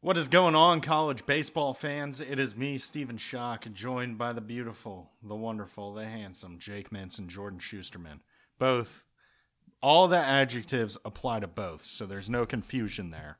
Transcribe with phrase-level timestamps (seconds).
[0.00, 2.20] What is going on, college baseball fans?
[2.20, 7.28] It is me, Stephen Schoch, joined by the beautiful, the wonderful, the handsome Jake and
[7.28, 8.20] Jordan Schusterman.
[8.60, 9.06] Both,
[9.82, 13.38] all the adjectives apply to both, so there's no confusion there.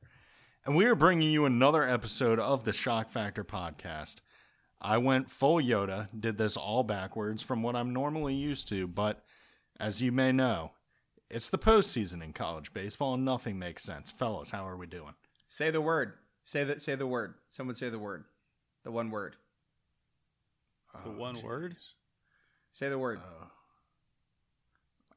[0.66, 4.16] And we are bringing you another episode of the Schoch Factor podcast.
[4.82, 9.22] I went full Yoda, did this all backwards from what I'm normally used to, but
[9.78, 10.72] as you may know,
[11.30, 14.10] it's the postseason in college baseball and nothing makes sense.
[14.10, 15.14] Fellas, how are we doing?
[15.48, 16.14] Say the word.
[16.48, 16.80] Say that.
[16.80, 17.34] Say the word.
[17.50, 18.24] Someone say the word.
[18.82, 19.36] The one word.
[21.04, 21.42] The Oh, one jeez.
[21.42, 21.76] word?
[22.72, 23.18] Say the word.
[23.18, 23.44] Uh,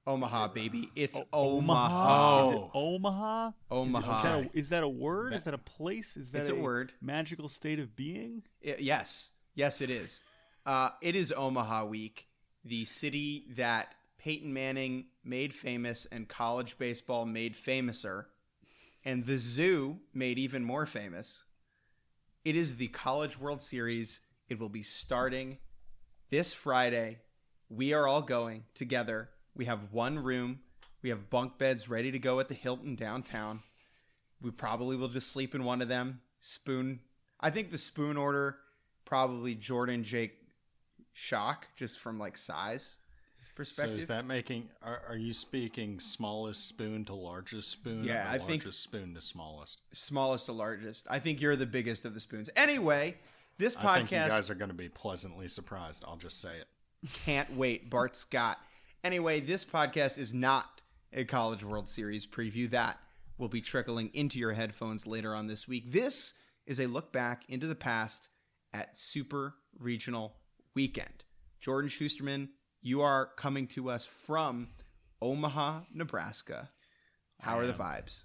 [0.07, 0.89] Omaha, baby.
[0.93, 2.41] It's O- Omaha.
[2.41, 2.65] Is Oh.
[2.65, 3.47] it Omaha?
[3.47, 4.17] Is, it- Omaha.
[4.17, 5.33] is, that a, is that a word?
[5.33, 6.17] Is that a place?
[6.17, 6.91] Is that It's a word.
[6.99, 8.43] Magical state of being?
[8.67, 9.29] I- yes.
[9.55, 10.19] Yes, it is.
[10.65, 12.27] Uh, it is Omaha week,
[12.65, 18.25] the city that Peyton Manning made famous and college baseball made famouser,
[19.03, 21.43] and the zoo made even more famous.
[22.45, 24.21] It is the College World Series.
[24.49, 25.57] It will be starting
[26.29, 27.19] this Friday.
[27.69, 29.29] We are all going together.
[29.55, 30.59] We have one room.
[31.01, 33.61] We have bunk beds ready to go at the Hilton downtown.
[34.41, 36.21] We probably will just sleep in one of them.
[36.41, 36.99] Spoon.
[37.39, 38.57] I think the spoon order
[39.05, 40.37] probably Jordan, Jake,
[41.15, 42.97] Schoch, just from like size
[43.65, 44.69] so is that making?
[44.81, 48.03] Are, are you speaking smallest spoon to largest spoon?
[48.03, 49.81] Yeah, or I think- largest spoon to smallest.
[49.93, 51.07] smallest to largest?
[51.09, 52.49] I think you're the biggest of the spoons.
[52.55, 53.17] Anyway,
[53.57, 56.03] this I think you podcast guys are going to be pleasantly surprised.
[56.07, 56.67] I'll just say it.
[57.25, 57.89] can't wait.
[57.89, 58.57] Bart Scott.
[59.03, 60.81] Anyway, this podcast is not
[61.13, 62.69] a College World Series preview.
[62.69, 62.99] That
[63.37, 65.91] will be trickling into your headphones later on this week.
[65.91, 66.33] This
[66.67, 68.29] is a look back into the past
[68.73, 70.35] at Super Regional
[70.75, 71.23] Weekend.
[71.59, 72.49] Jordan Schusterman,
[72.81, 74.69] you are coming to us from
[75.21, 76.69] Omaha, Nebraska.
[77.39, 78.23] How are the vibes?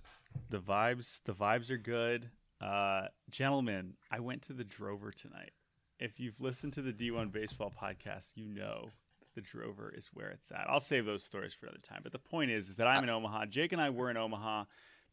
[0.50, 2.30] The vibes, the vibes are good.
[2.60, 5.52] Uh, gentlemen, I went to the Drover tonight.
[5.98, 8.90] If you've listened to the D1 Baseball podcast, you know
[9.34, 10.66] the Drover is where it's at.
[10.68, 12.00] I'll save those stories for another time.
[12.02, 13.46] But the point is, is that I'm in Omaha.
[13.46, 14.64] Jake and I were in Omaha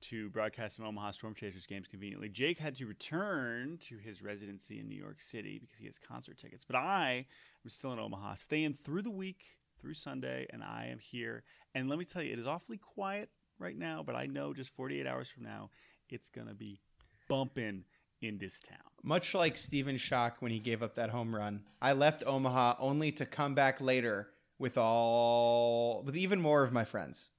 [0.03, 2.30] to broadcast some Omaha Storm Chasers games conveniently.
[2.30, 6.38] Jake had to return to his residency in New York City because he has concert
[6.38, 6.66] tickets.
[6.66, 7.25] But I
[7.64, 11.44] am still in Omaha, staying through the week, through Sunday, and I am here.
[11.74, 14.72] And let me tell you, it is awfully quiet right now, but I know just
[14.72, 15.69] 48 hours from now,
[16.09, 16.81] it's going to be
[17.30, 17.85] bumping
[18.22, 18.78] in this town.
[19.03, 23.12] Much like Steven Schoch when he gave up that home run, I left Omaha only
[23.14, 27.30] to come back later with all with even more of my friends.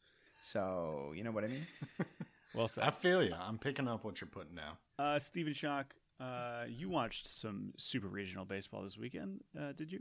[0.43, 1.67] So you know what I mean.
[2.55, 2.85] Well said.
[2.85, 3.35] I feel you.
[3.39, 4.77] I'm picking up what you're putting down.
[4.99, 5.87] Uh, Stephen Schoch,
[6.21, 10.01] uh, you watched some super regional baseball this weekend, uh, did you?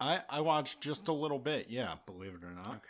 [0.00, 1.66] I I watched just a little bit.
[1.70, 2.82] Yeah, believe it or not.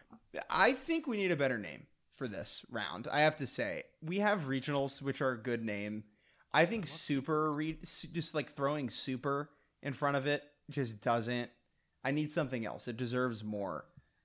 [0.50, 3.08] I think we need a better name for this round.
[3.10, 6.04] I have to say we have regionals, which are a good name.
[6.52, 9.50] I think super re- just like throwing super
[9.82, 11.50] in front of it just doesn't.
[12.04, 12.88] I need something else.
[12.88, 13.84] It deserves more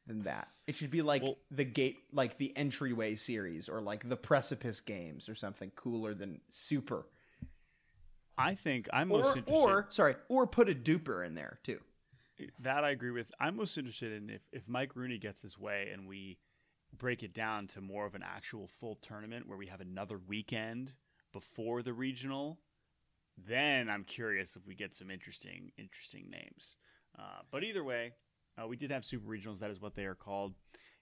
[0.10, 0.50] than that.
[0.68, 4.82] It should be like Well- the gate, like the entryway series, or like the precipice
[4.82, 7.06] games, or something cooler than super.
[8.38, 9.54] I think I'm most Or, interested.
[9.54, 11.80] or sorry, or put a duper in there too.
[12.60, 13.32] that I agree with.
[13.40, 16.40] I'm most interested in if, if Mike Rooney gets his way and we
[16.98, 20.94] break it down to more of an actual full tournament where we have another weekend
[21.34, 22.58] before the regional.
[23.38, 26.78] Then I'm curious if we get some interesting interesting names.
[27.18, 28.14] Uh, but either way,
[28.60, 29.60] uh, we did have super regionals.
[29.60, 30.54] That is what they are called,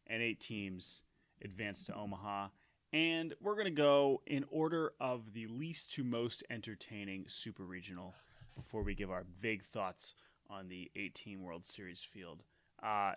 [0.07, 1.01] and eight teams
[1.43, 2.47] advanced to Omaha.
[2.93, 8.15] And we're going to go in order of the least to most entertaining super regional
[8.55, 10.13] before we give our vague thoughts
[10.49, 12.43] on the 18 World Series field.
[12.81, 13.13] Uh,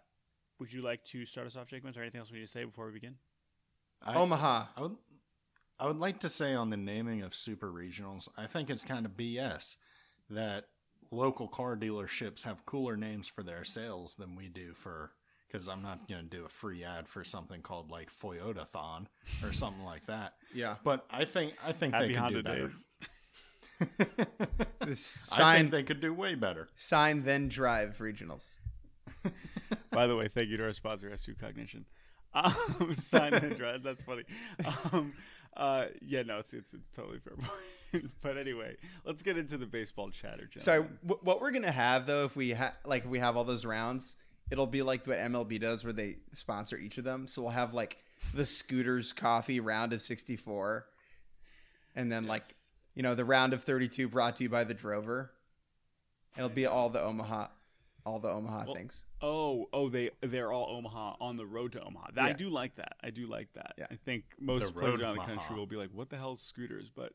[0.59, 1.87] would you like to start us off, Jake?
[1.87, 3.15] Is there anything else we need to say before we begin?
[4.03, 4.65] I, Omaha.
[4.77, 4.97] I would
[5.79, 9.07] I would like to say on the naming of super regionals, I think it's kind
[9.07, 9.77] of BS
[10.29, 10.67] that
[11.11, 15.13] local car dealerships have cooler names for their sales than we do for
[15.47, 19.09] because I'm not going to do a free ad for something called like Toyota-thon
[19.43, 20.35] or something like that.
[20.55, 20.77] Yeah.
[20.85, 22.69] But I think I think Happy they could Honda do better.
[22.69, 22.87] days.
[24.87, 26.69] This I sign, think they could do way better.
[26.77, 28.45] sign then drive regionals.
[29.91, 31.87] By the way, thank you to our sponsor, S2 Cognition.
[32.35, 32.55] Um,
[32.95, 33.83] sign and drive.
[33.83, 34.25] That's funny.
[34.93, 35.13] Um,
[35.57, 37.51] uh, yeah, no, it's it's, it's totally fair point.
[38.23, 40.49] but anyway, let's get into the baseball chatter.
[40.59, 40.99] So gentlemen.
[41.07, 43.65] w- what we're gonna have though, if we ha- like if we have all those
[43.65, 44.17] rounds,
[44.51, 47.27] it'll be like what MLB does, where they sponsor each of them.
[47.27, 47.99] So we'll have like
[48.35, 50.87] the Scooters Coffee round of sixty four,
[51.97, 52.45] and then like
[52.95, 55.33] you know the round of thirty two brought to you by the Drover.
[56.37, 57.49] It'll be all the Omaha,
[58.07, 59.05] all the Omaha Well, things.
[59.21, 62.09] Oh, oh, they they're all Omaha on the road to Omaha.
[62.15, 62.97] That, I do like that.
[63.03, 63.75] I do like that.
[63.79, 63.87] Yeah.
[63.91, 66.33] I think most The players road around the country will be like, "What the hell
[66.35, 67.13] is scooters?" But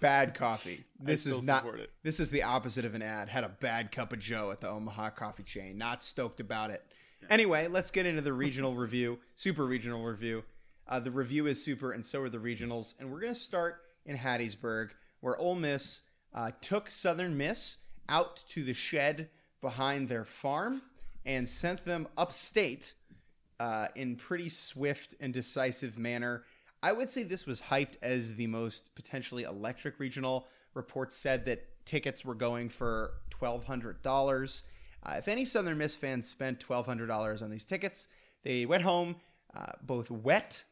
[0.00, 0.84] bad coffee.
[1.04, 1.66] This is not.
[2.02, 3.28] This is the opposite of an ad.
[3.28, 5.76] Had a bad cup of Joe at the Omaha coffee chain.
[5.76, 6.82] Not stoked about it.
[7.28, 10.42] Anyway, let's get into the regional review, super regional review.
[10.88, 12.94] Uh, the review is super, and so are the regionals.
[12.98, 16.00] And we're going to start in Hattiesburg, where Ole Miss
[16.32, 17.78] uh, took Southern Miss
[18.08, 19.28] out to the shed
[19.60, 20.82] behind their farm
[21.24, 22.94] and sent them upstate
[23.60, 26.44] uh, in pretty swift and decisive manner.
[26.84, 30.48] I would say this was hyped as the most potentially electric regional.
[30.74, 34.64] Reports said that tickets were going for twelve hundred dollars.
[35.02, 38.08] Uh, if any Southern Miss fans spent twelve hundred dollars on these tickets,
[38.42, 39.16] they went home
[39.56, 40.62] uh, both wet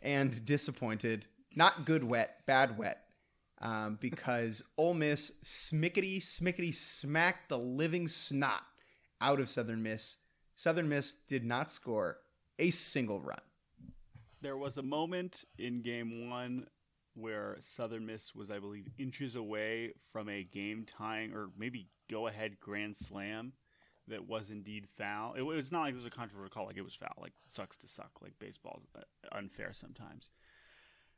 [0.00, 1.26] and disappointed.
[1.56, 3.02] Not good wet, bad wet,
[3.60, 8.62] um, because Ole Miss smickety smickety smacked the living snot
[9.20, 10.18] out of Southern Miss.
[10.54, 12.18] Southern Miss did not score
[12.60, 13.40] a single run.
[14.40, 16.66] There was a moment in game one
[17.14, 22.28] where Southern Miss was, I believe, inches away from a game tying or maybe go
[22.28, 23.52] ahead grand slam
[24.06, 25.34] that was indeed foul.
[25.34, 27.14] It was not like this was a controversial call, like it was foul.
[27.20, 28.10] Like sucks to suck.
[28.22, 30.30] Like baseball's uh, unfair sometimes.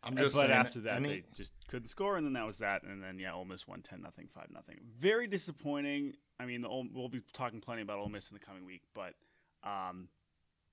[0.03, 2.59] I'm just but saying, after that, any- they just couldn't score, and then that was
[2.59, 2.83] that.
[2.85, 4.79] And then yeah, Ole Miss won ten nothing, five nothing.
[4.99, 6.15] Very disappointing.
[6.39, 8.83] I mean, the Ole, we'll be talking plenty about Ole Miss in the coming week,
[8.95, 9.13] but
[9.63, 10.09] um,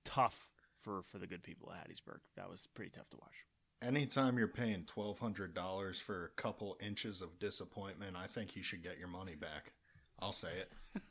[0.06, 0.48] tough
[0.82, 2.20] for for the good people at Hattiesburg.
[2.36, 3.44] That was pretty tough to watch.
[3.82, 8.62] anytime you're paying twelve hundred dollars for a couple inches of disappointment, I think you
[8.62, 9.72] should get your money back.
[10.20, 10.72] I'll say it.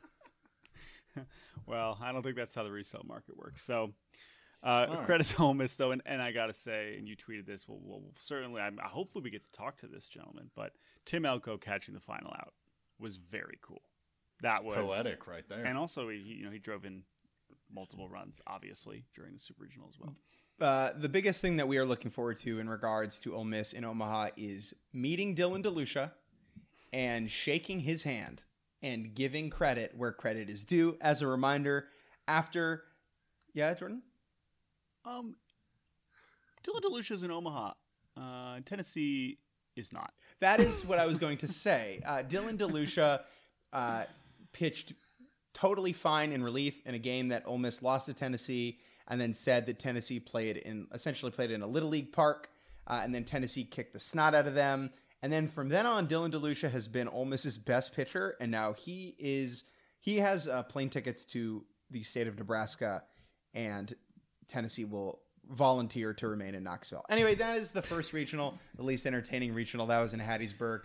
[1.66, 3.62] Well, I don't think that's how the resale market works.
[3.64, 3.92] So,
[4.62, 5.04] uh, All right.
[5.06, 7.66] credit to Ole Miss though, and, and I gotta say, and you tweeted this.
[7.68, 10.50] We'll, we'll certainly, I'm, hopefully, we get to talk to this gentleman.
[10.54, 10.72] But
[11.04, 12.54] Tim Elko catching the final out
[12.98, 13.82] was very cool.
[14.40, 15.64] That was Poetic, right there.
[15.64, 17.02] and also he, you know, he drove in
[17.72, 20.14] multiple runs, obviously during the Super Regional as well.
[20.60, 23.72] Uh, the biggest thing that we are looking forward to in regards to Ole Miss
[23.72, 26.10] in Omaha is meeting Dylan DeLucia
[26.92, 28.44] and shaking his hand
[28.82, 30.96] and giving credit where credit is due.
[31.00, 31.88] As a reminder,
[32.26, 32.84] after
[33.54, 34.02] yeah, Jordan.
[35.04, 35.36] Um,
[36.62, 37.72] Dylan DeLucia's in Omaha.
[38.16, 39.38] Uh, Tennessee
[39.76, 40.12] is not.
[40.40, 42.00] That is what I was going to say.
[42.06, 43.22] Uh, Dylan DeLucia
[43.72, 44.04] uh,
[44.52, 44.92] pitched
[45.60, 48.78] totally fine in relief in a game that Ole Miss lost to Tennessee,
[49.08, 52.50] and then said that Tennessee played in essentially played in a little league park,
[52.86, 54.90] uh, and then Tennessee kicked the snot out of them.
[55.22, 58.72] And then from then on, Dylan DeLucia has been Ole Miss's best pitcher, and now
[58.72, 59.64] he is
[60.00, 63.02] he has uh, plane tickets to the state of Nebraska,
[63.54, 63.92] and
[64.46, 65.20] Tennessee will
[65.50, 67.04] volunteer to remain in Knoxville.
[67.08, 69.86] Anyway, that is the first regional, the least entertaining regional.
[69.86, 70.82] That was in Hattiesburg.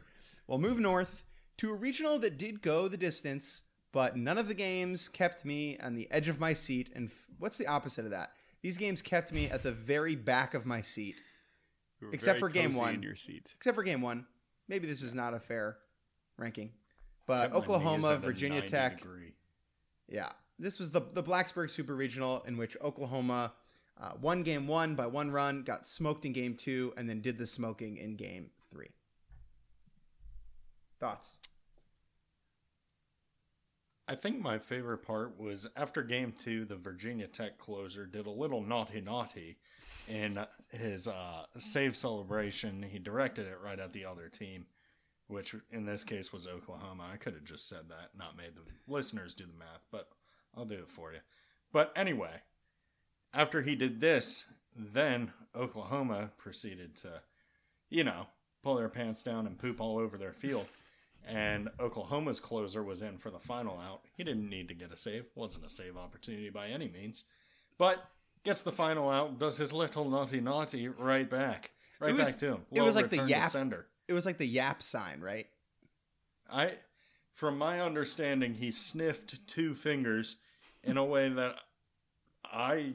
[0.48, 1.25] We'll move north
[1.58, 3.62] to a regional that did go the distance,
[3.94, 6.90] but none of the games kept me on the edge of my seat.
[6.94, 8.31] And f- what's the opposite of that?
[8.62, 11.16] These games kept me at the very back of my seat,
[12.01, 12.95] You Except for game one.
[12.95, 13.54] in your seat.
[13.56, 14.25] except for game one.
[14.68, 15.78] Maybe this is not a fair
[16.38, 16.72] ranking,
[17.25, 18.98] but Kept my knees Oklahoma, Virginia Tech.
[18.98, 19.34] degree.
[20.10, 20.30] Yeah,
[20.60, 23.54] this was the the Blacksburg Super Regional in which Oklahoma
[24.01, 27.38] uh, won game one by one run, got smoked in game two, and then did
[27.38, 28.89] the smoking in game three.
[31.00, 31.38] Thoughts?
[34.13, 38.31] I think my favorite part was after game two, the Virginia Tech closer did a
[38.31, 39.57] little naughty naughty
[40.07, 42.83] in his uh, save celebration.
[42.83, 44.68] He directed it right at the other team,
[45.25, 47.10] which in this case was Oklahoma.
[47.12, 50.10] I could have just said that, not made the listeners do the math, but
[50.55, 51.22] I'll do it for you.
[51.72, 52.41] But anyway,
[53.34, 57.22] after he did this, then Oklahoma proceeded to,
[57.89, 58.27] you know,
[58.62, 60.67] pull their pants down and poop all over their field.
[61.25, 64.01] And Oklahoma's closer was in for the final out.
[64.15, 65.25] He didn't need to get a save.
[65.36, 67.24] Wasn't a save opportunity by any means.
[67.77, 68.03] But
[68.44, 71.72] gets the final out, does his little naughty naughty right back.
[72.00, 72.65] Right was- back to him.
[72.74, 73.88] it was like the yap- sender.
[74.08, 75.48] It was like the yap sign, right?
[76.51, 76.74] I
[77.34, 80.36] from my understanding he sniffed two fingers
[80.84, 81.58] in a way that
[82.44, 82.94] I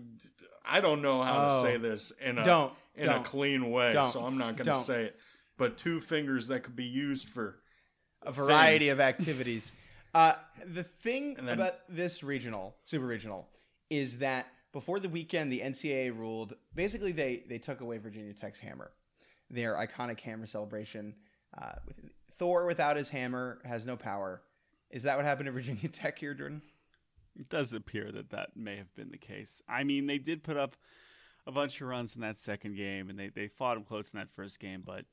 [0.64, 1.48] I don't know how Oh.
[1.48, 1.78] to say oh.
[1.78, 5.04] this in a Don't, in don't, a clean way, so I'm not going to say
[5.04, 5.18] it.
[5.56, 7.58] But two fingers that could be used for
[8.22, 8.92] A variety Things.
[8.92, 9.72] of activities.
[10.14, 10.32] Uh,
[10.64, 13.46] the thing then- about this regional, super regional,
[13.90, 16.54] is that before the weekend, the NCAA ruled.
[16.74, 18.90] Basically, they they took away Virginia Tech's hammer,
[19.50, 21.14] their iconic hammer celebration.
[21.56, 21.96] Uh, with,
[22.38, 24.40] Thor without his hammer has no power.
[24.90, 26.62] Is that what happened to Virginia Tech here, Jordan?
[27.38, 29.62] It does appear that that may have been the case.
[29.68, 30.74] I mean, they did put up
[31.46, 34.18] a bunch of runs in that second game, and they, they fought them close in
[34.18, 34.82] that first game.
[34.84, 35.04] But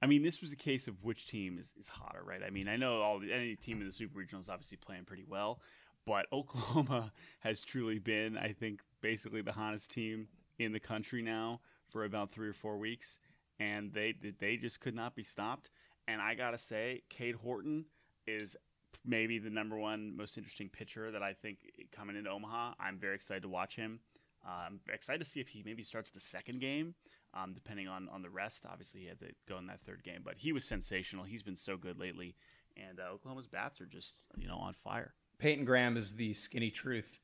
[0.00, 2.40] I mean, this was a case of which team is, is hotter, right?
[2.46, 5.04] I mean, I know all the, any team in the Super Regional is obviously playing
[5.04, 5.60] pretty well,
[6.06, 10.28] but Oklahoma has truly been, I think, basically the hottest team
[10.58, 13.20] in the country now for about three or four weeks,
[13.58, 15.70] and they they just could not be stopped.
[16.06, 17.84] And I gotta say, Cade Horton
[18.26, 18.56] is
[19.04, 21.58] maybe the number one most interesting pitcher that I think
[21.92, 22.74] coming into Omaha.
[22.80, 24.00] I'm very excited to watch him.
[24.46, 26.94] Uh, I'm excited to see if he maybe starts the second game,
[27.42, 28.64] um, depending on on the rest.
[28.70, 31.24] Obviously, he had to go in that third game, but he was sensational.
[31.24, 32.34] He's been so good lately,
[32.76, 35.14] and uh, Oklahoma's bats are just you know on fire.
[35.38, 37.20] Peyton Graham is the skinny truth.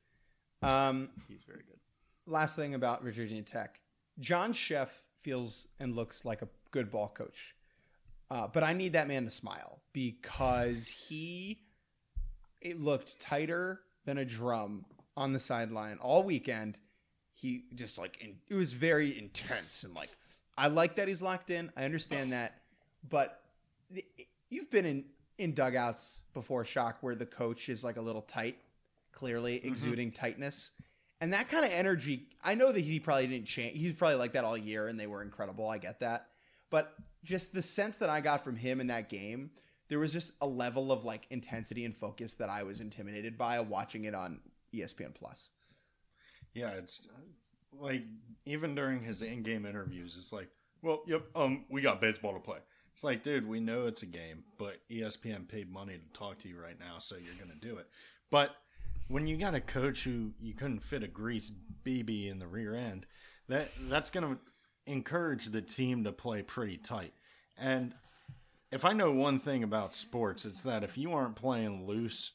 [0.61, 1.79] Um, He's very good.
[2.31, 3.79] last thing about Virginia Tech,
[4.19, 7.55] John Szefc feels and looks like a good ball coach,
[8.31, 11.59] uh, but I need that man to smile because he
[12.61, 14.85] it looked tighter than a drum
[15.17, 16.79] on the sideline all weekend.
[17.45, 20.09] He just like in, it was very intense and like
[20.57, 21.71] I like that he's locked in.
[21.77, 22.55] I understand that,
[23.07, 23.39] but
[24.49, 25.05] you've been in
[25.37, 28.57] in dugouts before, Schoch, where the coach is like a little tight,
[29.11, 29.67] clearly mm-hmm.
[29.67, 30.71] exuding tightness.
[31.21, 33.77] And that kind of energy, I know that he probably didn't change.
[33.77, 35.69] He's probably like that all year, and they were incredible.
[35.69, 36.29] I get that,
[36.71, 39.51] but just the sense that I got from him in that game,
[39.87, 43.59] there was just a level of like intensity and focus that I was intimidated by
[43.59, 44.39] watching it on
[44.73, 45.49] ESPN Plus.
[46.55, 47.01] Yeah, it's
[47.79, 48.05] like
[48.45, 50.49] even during his in-game interviews, it's like,
[50.81, 52.59] well, yep, um, we got baseball to play.
[52.93, 56.47] It's like, dude, we know it's a game, but ESPN paid money to talk to
[56.47, 57.87] you right now, so you're gonna do it.
[58.31, 58.55] But
[59.09, 61.51] when you got a coach who you couldn't fit a grease
[61.83, 63.05] BB in the rear end,
[63.49, 64.37] that that's gonna
[64.87, 67.13] encourage the team to play pretty tight.
[67.57, 67.93] And
[68.71, 72.31] if I know one thing about sports, it's that if you aren't playing loose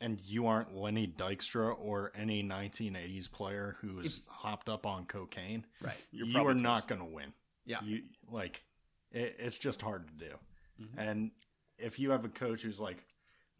[0.00, 5.64] and you aren't Lenny Dykstra or any 1980s player who is hopped up on cocaine,
[5.80, 5.96] Right.
[6.10, 7.32] You're you probably are not going to win.
[7.64, 7.80] Yeah.
[7.84, 8.64] You like
[9.12, 10.34] it, it's just hard to do.
[10.80, 10.88] Mhm.
[10.96, 11.30] And
[11.78, 13.04] if you have a coach who's like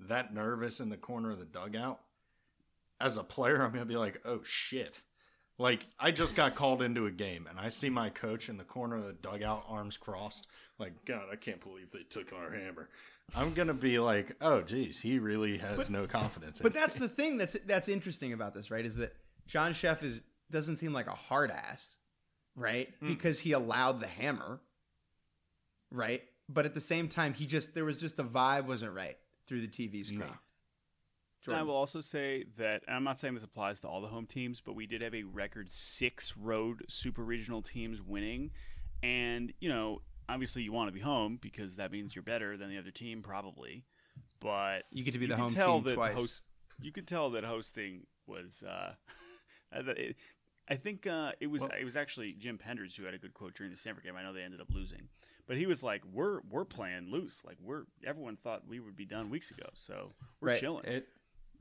[0.01, 2.01] that nervous in the corner of the dugout,
[3.01, 5.03] as a player, I'm going to be like, "Oh shit."
[5.59, 8.65] Like I just got called into a game and I see my coach in the
[8.65, 10.47] corner of the dugout, arms crossed,
[10.79, 12.89] like, God, I can't believe they took our hammer.
[13.35, 16.81] I'm gonna be like, oh geez, he really has But- no confidence in But me.
[16.81, 18.85] that's the thing that's that's interesting about this, right?
[18.85, 19.15] Is that
[19.47, 21.97] John Szefc is doesn't seem like a hard ass,
[22.55, 22.93] right?
[23.01, 23.09] Hmm.
[23.09, 24.61] Because he allowed the hammer,
[25.91, 26.23] right?
[26.49, 29.63] But at the same time, he just there was just the vibe wasn't right through
[29.63, 30.21] the TV screen.
[30.21, 30.35] No.
[31.49, 34.07] And I will also say that, and I'm not saying this applies to all the
[34.07, 38.53] home teams, but we did have a record six road super regional teams winning.
[39.03, 42.69] And, you know, obviously you want to be home because that means you're better than
[42.71, 43.85] the other team, probably.
[44.41, 46.15] But You get to be the home team that twice.
[46.15, 46.45] Host,
[46.81, 48.63] you could tell that hosting was.
[48.63, 48.95] Uh,
[49.73, 50.17] it,
[50.69, 53.35] I think uh, it was Well- it was actually Jim Penders who had a good
[53.35, 54.17] quote during the Stanford game.
[54.17, 55.09] I know they ended up losing,
[55.47, 57.45] but he was like, "We're we're playing loose.
[57.45, 60.61] Like we're everyone thought we would be done weeks ago, so we're Right.
[60.61, 61.09] chilling." It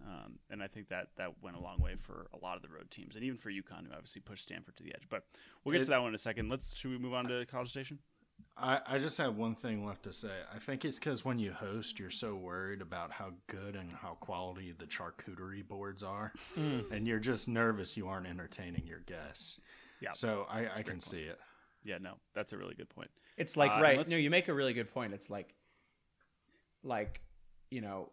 [0.03, 2.69] Um, and I think that that went a long way for a lot of the
[2.69, 5.07] road teams, and even for UConn, who obviously pushed Stanford to the edge.
[5.09, 5.25] But
[5.63, 6.49] we'll get It- to that one in a second.
[6.49, 7.99] Let's should we move on to College Station?
[8.57, 10.31] I, I just have one thing left to say.
[10.53, 14.17] I think it's because when you host, you're so worried about how good and how
[14.19, 19.59] quality the charcuterie boards are, and you're just nervous you aren't entertaining your guests.
[20.01, 20.11] Yeah.
[20.13, 21.03] So I, I can point.
[21.03, 21.39] see it.
[21.83, 23.09] Yeah, no, that's a really good point.
[23.37, 24.07] It's like Uh, right.
[24.07, 25.13] No, you make a really good point.
[25.13, 25.53] It's like,
[26.83, 27.21] like,
[27.69, 28.09] you know,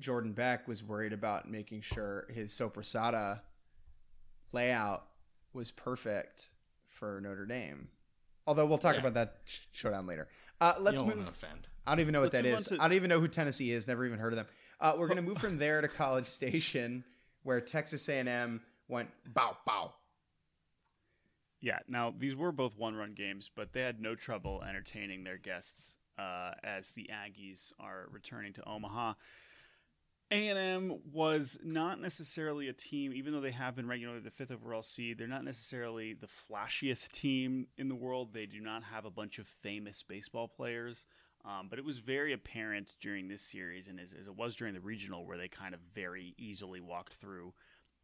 [0.00, 3.40] Jordan Beck was worried about making sure his soppressata
[4.52, 5.06] layout
[5.52, 6.50] was perfect
[6.86, 7.88] for Notre Dame.
[8.48, 9.00] Although we'll talk Yeah.
[9.00, 9.36] about that
[9.72, 10.26] showdown later.
[10.58, 11.18] Uh, let's you don't move.
[11.18, 11.68] want offend.
[11.86, 12.66] I don't even know what Let's that move on is.
[12.68, 13.86] to- I don't even know who Tennessee is.
[13.86, 14.46] Never even heard of them.
[14.80, 17.04] Uh, we're gonna move from there to College Station,
[17.42, 19.92] where Texas A&M went bow bow.
[21.60, 25.98] Yeah, now these were both one-run games, but they had no trouble entertaining their guests
[26.18, 29.12] uh, as the Aggies are returning to Omaha.
[30.30, 34.82] A&M was not necessarily a team, even though they have been regularly the fifth overall
[34.82, 35.16] seed.
[35.16, 38.34] They're not necessarily the flashiest team in the world.
[38.34, 41.06] They do not have a bunch of famous baseball players.
[41.44, 44.74] Um, but it was very apparent during this series, and as, as it was during
[44.74, 47.54] the regional, where they kind of very easily walked through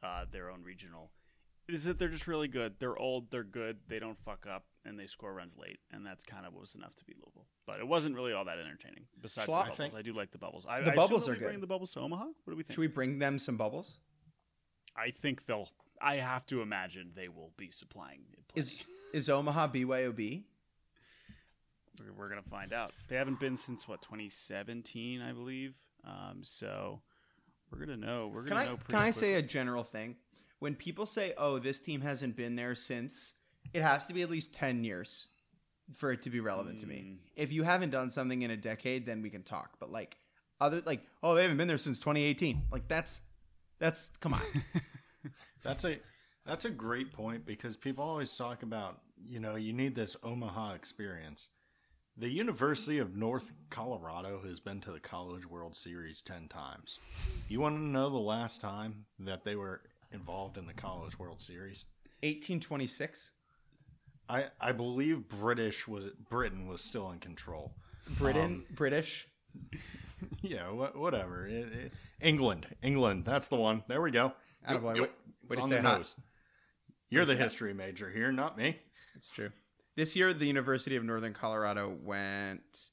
[0.02, 1.11] uh, their own regional,
[1.68, 2.75] is that they're just really good.
[2.78, 6.25] They're old, they're good, they don't fuck up, and they score runs late, and that's
[6.25, 7.47] kind of what was enough to beat Louisville.
[7.66, 9.04] But it wasn't really all that entertaining.
[9.21, 10.66] Besides the I bubbles, think- I do like the bubbles.
[10.68, 11.61] I, The I bubbles are good.
[11.61, 12.25] The bubbles to Omaha.
[12.25, 12.73] What do we think?
[12.75, 13.99] Should we bring them some bubbles?
[14.97, 15.68] I think they'll.
[16.00, 18.21] I have to imagine they will be supplying.
[18.54, 20.42] Is is Omaha BYOB?
[22.00, 22.92] We're, we're gonna find out.
[23.09, 25.75] They haven't been since what 2017, I believe.
[26.04, 27.00] Um, so
[27.71, 28.30] we're gonna know.
[28.33, 28.76] We're gonna I know.
[28.76, 30.16] Pretty can I say a general thing?
[30.58, 33.34] When people say, "Oh, this team hasn't been there since,"
[33.73, 35.26] it has to be at least ten years
[35.92, 37.04] for it to be relevant to me.
[37.04, 37.16] Mm.
[37.37, 39.78] If you haven't done something in a decade, then we can talk.
[39.78, 40.16] But like
[40.61, 42.62] other like, oh, they haven't been there since 2018.
[42.70, 43.23] Like that's
[43.78, 44.40] that's come on.
[45.62, 45.99] That's a
[46.44, 50.75] that's a great point because people always talk about you know you need this Omaha
[50.75, 51.49] experience,
[52.18, 57.00] The University of North Colorado has been to the College World Series 10 times.
[57.49, 59.80] You want to know the last time that they were
[60.14, 61.85] involved in the College World Series?
[62.23, 63.33] 1826.
[64.28, 67.75] I, I believe British was Britain was still in control.
[68.18, 69.28] Britain, um, British.
[70.40, 71.47] Yeah, wha- whatever.
[71.47, 71.92] It- it-
[72.23, 73.26] England, England.
[73.26, 73.83] That's the one.
[73.88, 74.33] There we go.
[74.68, 75.00] Yep, Way-
[75.44, 75.99] it's way on the hot.
[75.99, 76.16] nose.
[77.11, 78.78] You're the history major here, not me.
[79.16, 79.50] It's true.
[79.97, 82.88] This year, the University of Northern Colorado went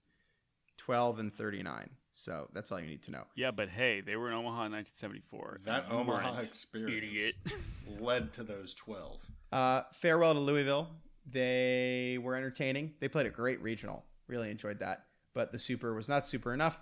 [0.78, 1.90] 12 and 39.
[2.14, 3.24] So that's all you need to know.
[3.36, 5.62] Yeah, but hey, they were in Omaha in 1974.
[5.66, 7.60] That and Omaha experience idiot.
[8.00, 9.18] led to those 12.
[9.52, 10.90] Uh, farewell to Louisville.
[11.26, 12.94] They were entertaining.
[13.00, 14.06] They played a great regional.
[14.28, 15.06] Really enjoyed that.
[15.34, 16.82] But the super was not super enough.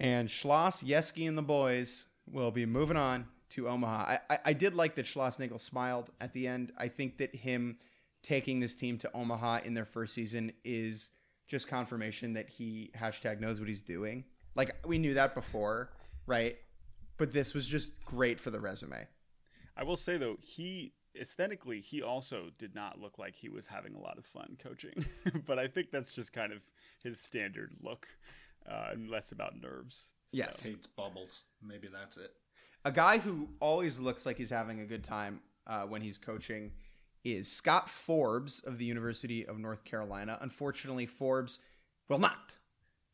[0.00, 4.02] And Schloss, Yeski, and the boys will be moving on to Omaha.
[4.02, 6.72] I, I, I did like that Schlossnagle smiled at the end.
[6.78, 7.78] I think that him
[8.22, 11.10] taking this team to Omaha in their first season is
[11.46, 14.24] just confirmation that he hashtag knows what he's doing.
[14.54, 15.90] Like we knew that before,
[16.26, 16.56] right?
[17.18, 19.06] But this was just great for the resume.
[19.76, 23.94] I will say though, he aesthetically he also did not look like he was having
[23.94, 25.04] a lot of fun coaching.
[25.46, 26.58] but I think that's just kind of
[27.04, 28.06] his standard look,
[28.70, 30.12] uh, and less about nerves.
[30.26, 30.62] So- Yes.
[30.62, 31.44] Hates bubbles.
[31.62, 32.32] Maybe that's it.
[32.84, 36.72] a guy who always looks like he's having a good time uh, when he's coaching
[37.24, 40.38] is Scott Forbes of the University of North Carolina.
[40.40, 41.60] Unfortunately, Forbes
[42.08, 42.36] will not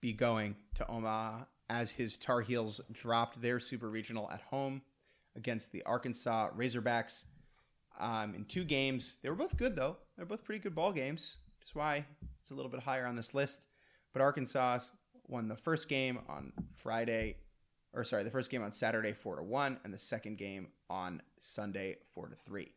[0.00, 4.82] be going to Omaha as his Tar Heels dropped their super regional at home
[5.36, 7.24] against the Arkansas Razorbacks
[7.98, 9.16] um, in two games.
[9.22, 9.96] They were both good though.
[10.16, 11.38] They're both pretty good ball games.
[11.60, 12.04] That's why
[12.40, 13.62] it's a little bit higher on this list.
[14.12, 14.80] But Arkansas
[15.26, 17.36] won the first game on Friday,
[17.92, 21.20] or sorry, the first game on Saturday four to one, and the second game on
[21.38, 22.72] Sunday four to three.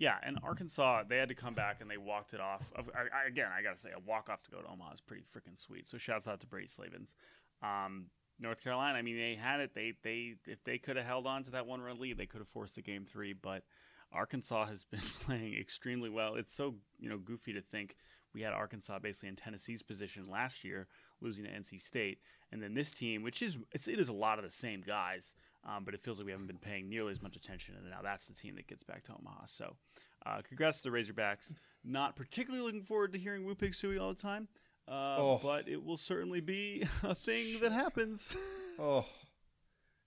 [0.00, 2.72] Yeah, and Arkansas, they had to come back and they walked it off.
[2.74, 5.24] I, I, again, I gotta say, a walk off to go to Omaha is pretty
[5.24, 5.86] freaking sweet.
[5.86, 7.14] So shouts out to Brady Slavens.
[7.62, 8.06] Um,
[8.38, 9.74] North Carolina, I mean, they had it.
[9.74, 12.40] They they if they could have held on to that one run lead, they could
[12.40, 13.34] have forced the game three.
[13.34, 13.62] But
[14.10, 16.36] Arkansas has been playing extremely well.
[16.36, 17.94] It's so you know goofy to think
[18.32, 20.86] we had Arkansas basically in Tennessee's position last year,
[21.20, 22.20] losing to NC State,
[22.50, 25.34] and then this team, which is it's, it is a lot of the same guys.
[25.64, 28.00] Um, but it feels like we haven't been paying nearly as much attention, and now
[28.02, 29.44] that's the team that gets back to Omaha.
[29.44, 29.76] So,
[30.24, 31.54] uh, congrats to the Razorbacks.
[31.84, 34.48] Not particularly looking forward to hearing Woo Pig Sooie all the time,
[34.88, 35.40] uh, Oh.
[35.42, 38.34] but it will certainly be a thing that happens.
[38.82, 39.04] Oh,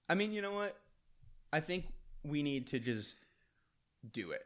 [0.10, 0.76] I mean, you know what?
[1.52, 1.86] I think
[2.24, 3.18] we need to just
[4.12, 4.44] do it.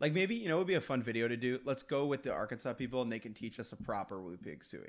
[0.00, 1.60] Like maybe you know, it would be a fun video to do.
[1.64, 4.64] Let's go with the Arkansas people, and they can teach us a proper Woo Pig
[4.64, 4.88] Sooie.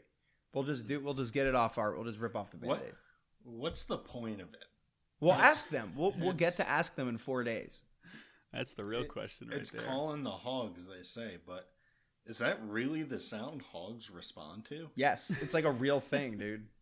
[0.56, 1.00] We'll just do.
[1.00, 1.94] We'll just get it off our.
[1.94, 2.80] We'll just rip off the What?
[2.80, 2.96] band-aid.
[3.44, 4.66] What's the point of it?
[5.20, 5.94] We'll It's- ask them.
[5.96, 7.82] We'll we'll get to ask them in four days.
[8.52, 9.82] That's the real It- question right it's there.
[9.84, 11.74] calling the hogs, they say, but
[12.26, 14.92] is that really the sound hogs respond to?
[14.96, 16.68] Yes, it's like a real thing, dude.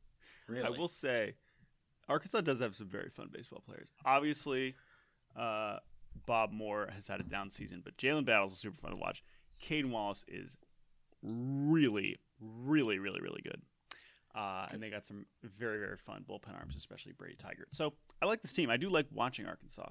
[0.48, 0.66] Really?
[0.66, 1.36] I will say,
[2.10, 3.94] Arkansas does have some very fun baseball players.
[4.04, 4.76] Obviously,
[5.36, 5.78] uh,
[6.26, 9.24] Bob Moore has had a down season, but Jalen Battles is super fun to watch.
[9.60, 10.58] Cayden Wallace is
[11.24, 13.62] really, really, really, really good.
[14.34, 17.66] Uh, and they got some very, very fun bullpen arms, especially Brady Tygart.
[17.72, 18.70] So I like this team.
[18.70, 19.90] I do like watching Arkansas.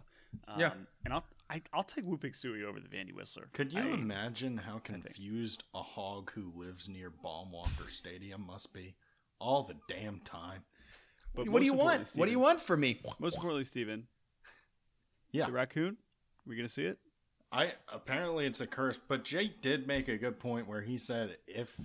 [0.48, 0.70] Um, Yeah.
[1.04, 3.48] And I'll I, I'll take Woo Pig Sooie over the Vandy Whistler.
[3.52, 8.94] Could you I- imagine how confused a hog who lives near Baum-Walker Stadium must be
[9.40, 10.62] all the damn time?
[11.34, 11.82] but what do you want?
[12.00, 13.00] importantly, What do you want from me?
[13.18, 14.06] Most importantly, Steven,
[15.32, 15.96] Yeah, the raccoon.
[16.46, 16.98] We gonna see it?
[17.52, 21.36] I apparently it's a curse, but Jake did make a good point where he said
[21.46, 21.78] if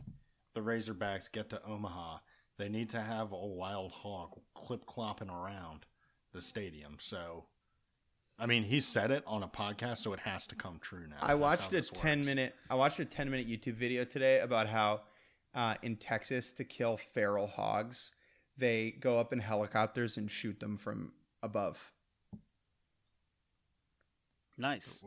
[0.53, 2.19] the Razorbacks get to Omaha,
[2.57, 5.85] they need to have a wild hog clip clopping around
[6.33, 6.97] the stadium.
[6.99, 7.45] So,
[8.37, 11.17] I mean, he said it on a podcast, so it has to come true now.
[11.21, 12.27] I That's watched a ten works.
[12.27, 12.55] minute.
[12.69, 15.01] I watched a ten minute YouTube video today about how
[15.53, 18.11] uh, in Texas to kill feral hogs,
[18.57, 21.11] they go up in helicopters and shoot them from
[21.43, 21.91] above.
[24.57, 25.03] Nice.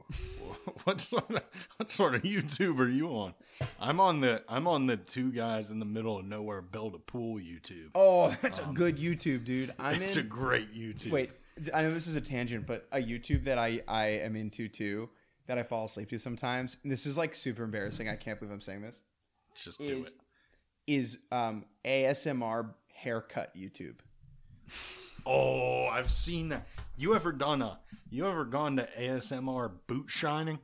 [0.85, 1.43] what sort of
[1.77, 3.35] what sort of YouTube are you on?
[3.81, 6.99] I'm on the I'm on the two guys in the middle of nowhere build a
[6.99, 7.91] pool YouTube.
[7.95, 9.73] Oh, that's a good YouTube, dude.
[9.79, 10.27] I'm it's in.
[10.27, 11.13] a great YouTube.
[11.13, 11.31] Wait,
[11.73, 15.09] I know this is a tangent, but a YouTube that I I am into too
[15.47, 16.77] that I fall asleep to sometimes.
[16.83, 18.09] And this is like super embarrassing.
[18.09, 19.01] I can't believe I'm saying this.
[19.57, 20.13] just do it.
[20.87, 23.97] is um ASMR haircut YouTube.
[25.31, 26.67] Oh, I've seen that.
[26.97, 27.79] You ever done a?
[28.09, 30.59] You ever gone to ASMR boot shining?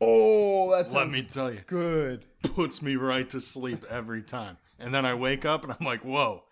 [0.00, 2.24] Oh, that's Let me tell you, good.
[2.42, 4.58] puts me right to sleep every time.
[4.78, 6.44] And then I wake up and I'm like, whoa,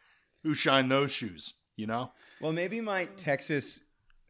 [0.43, 1.55] who shined those shoes?
[1.77, 2.11] You know?
[2.41, 3.81] Well, maybe my Texas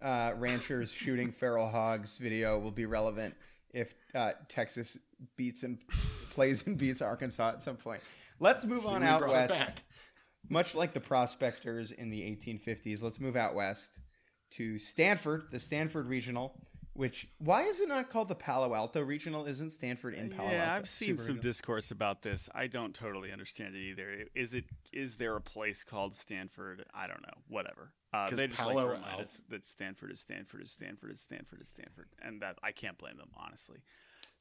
[0.02, 3.34] uh, ranchers shooting feral hogs video will be relevant
[3.70, 4.98] if uh, Texas
[5.36, 5.78] beats and
[6.30, 8.02] plays and beats Arkansas at some point.
[8.38, 9.82] Let's move See, on out west.
[10.44, 10.50] Back.
[10.50, 14.00] Much like the prospectors in the 1850s, let's move out west
[14.52, 16.60] to Stanford, the Stanford Regional.
[16.94, 19.46] Which why is it not called the Palo Alto Regional?
[19.46, 20.56] Isn't Stanford in Palo Alto?
[20.58, 21.42] yeah, I've seen Super some regional?
[21.50, 22.50] discourse about this.
[22.54, 24.26] I don't totally understand it either.
[24.34, 26.84] Is it is there a place called Stanford?
[26.94, 27.32] I don't know.
[27.48, 27.94] Whatever.
[28.12, 30.70] Uh, 'Cause they just Palo like to remind Alto- us that Stanford is Stanford is
[30.70, 33.78] Stanford is Stanford is Stanford, and that I can't blame them honestly.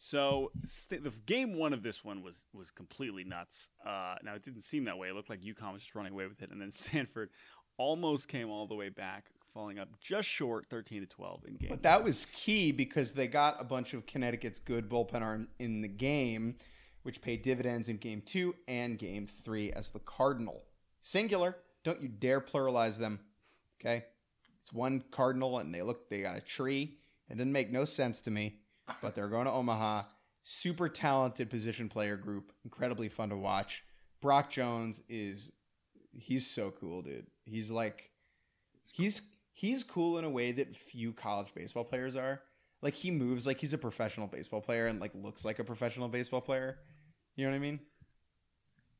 [0.03, 3.69] So st- the game one of this one was was completely nuts.
[3.85, 5.09] Uh, now it didn't seem that way.
[5.09, 7.29] It looked like UConn was just running away with it, and then Stanford
[7.77, 11.69] almost came all the way back, falling up just short, thirteen to twelve in game.
[11.69, 15.81] But that was key because they got a bunch of Connecticut's good bullpen arms in
[15.81, 16.55] the game,
[17.03, 20.63] which paid dividends in game two and game three as the Cardinal.
[21.03, 21.57] Singular.
[21.83, 23.19] Don't you dare pluralize them.
[23.79, 24.05] Okay?
[24.63, 26.97] It's one Cardinal and they look they got a tree.
[27.29, 28.60] It didn't make no sense to me.
[29.01, 30.03] But they're going to Omaha.
[30.43, 32.51] Super talented position player group.
[32.63, 33.83] Incredibly fun to watch.
[34.21, 35.51] Brock Jones is
[36.13, 37.27] he's so cool, dude.
[37.45, 38.11] He's like
[38.93, 39.21] he's
[39.53, 42.41] he's cool in a way that few college baseball players are.
[42.81, 46.07] Like he moves like he's a professional baseball player and like looks like a professional
[46.07, 46.79] baseball player.
[47.35, 47.79] You know what I mean?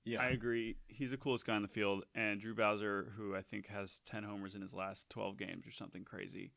[0.04, 0.78] Yeah, I agree.
[0.88, 2.04] He's the coolest guy in the field.
[2.16, 5.72] And Drew Bowser, who I think has 10 homers in his last 12 games or
[5.72, 6.54] something crazy.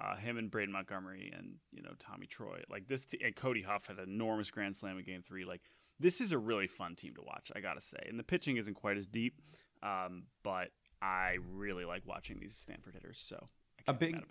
[0.00, 2.62] Uh, him and Braden Montgomery and, you know, Tommy Troy.
[2.70, 5.44] Like this, t- and Kody Huff had an enormous grand slam in game three.
[5.44, 5.62] Like
[5.98, 7.98] this is a really fun team to watch, I got to say.
[8.08, 9.42] And the pitching isn't quite as deep,
[9.82, 10.68] um, but
[11.02, 13.20] I really like watching these Stanford hitters.
[13.20, 13.44] So
[13.88, 14.24] I A big it.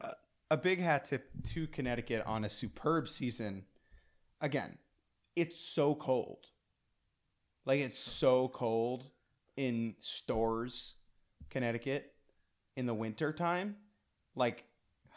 [0.50, 3.66] a big hat tip to Connecticut on a superb season.
[4.40, 4.78] Again,
[5.36, 6.48] it's so cold.
[7.66, 9.12] Like it's so cold
[9.58, 10.96] in Storrs,
[11.50, 12.14] Connecticut,
[12.78, 13.76] in the winter time.
[14.34, 14.64] Like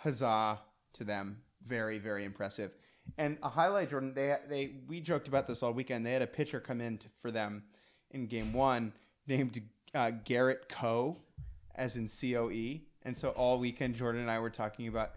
[0.03, 0.61] huzzah
[0.95, 1.39] to them.
[1.67, 2.73] Very, very impressive.
[3.19, 6.07] And a highlight, Jordan, they they we joked about this all weekend.
[6.07, 7.65] They had a pitcher come in for them
[8.11, 8.93] in game one
[9.27, 9.61] named
[9.95, 11.17] uh, Garrett Coe,
[11.75, 12.87] as in C O E.
[13.03, 15.13] And so all weekend, Jordan and I were talking about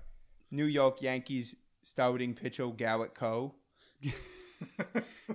[0.52, 3.54] New York Yankees stouting pitcher Garrett Coe.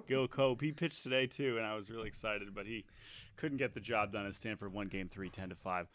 [0.06, 2.84] Gil Cope, he pitched today too, and I was really excited, but he
[3.36, 4.72] couldn't get the job done at Stanford.
[4.72, 5.86] One game three, 10 to five.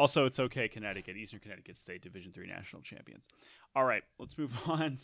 [0.00, 3.28] Also, it's okay, Connecticut, Eastern Connecticut State Division three national champions.
[3.76, 4.96] All right, let's move on.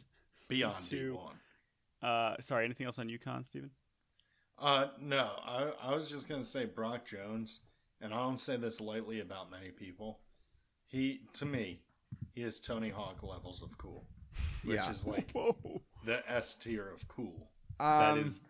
[0.49, 1.19] beyond to-
[2.03, 2.07] D1.
[2.07, 3.71] Uh, sorry, anything else on UConn, Stephen?
[4.59, 7.61] Uh, no, I, I was just gonna say Brock Jones,
[8.01, 10.21] and I don't say this lightly about many people.
[10.87, 11.81] He, to me,
[12.33, 14.07] he is Tony Hawk levels of cool,
[14.65, 14.91] which Yeah.
[14.91, 17.51] is like Whoa, the S tier of cool.
[17.79, 18.41] that Um, is.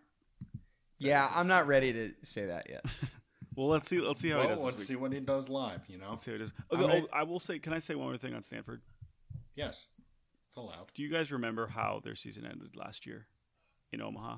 [0.97, 2.85] yeah, I'm not ready to say that yet.
[3.57, 3.99] Well, let's see.
[3.99, 4.63] Let's see how he Well, does.
[4.63, 5.81] let's see what he does live.
[5.89, 6.11] You know?
[6.11, 6.53] Let's see how he does.
[6.71, 7.57] Okay, ready- oh, I will say.
[7.59, 8.81] Can I say one more thing on Stanford?
[9.55, 9.87] Yes,
[10.47, 10.91] it's allowed.
[10.93, 13.25] Do you guys remember how their season ended last year
[13.91, 14.37] in Omaha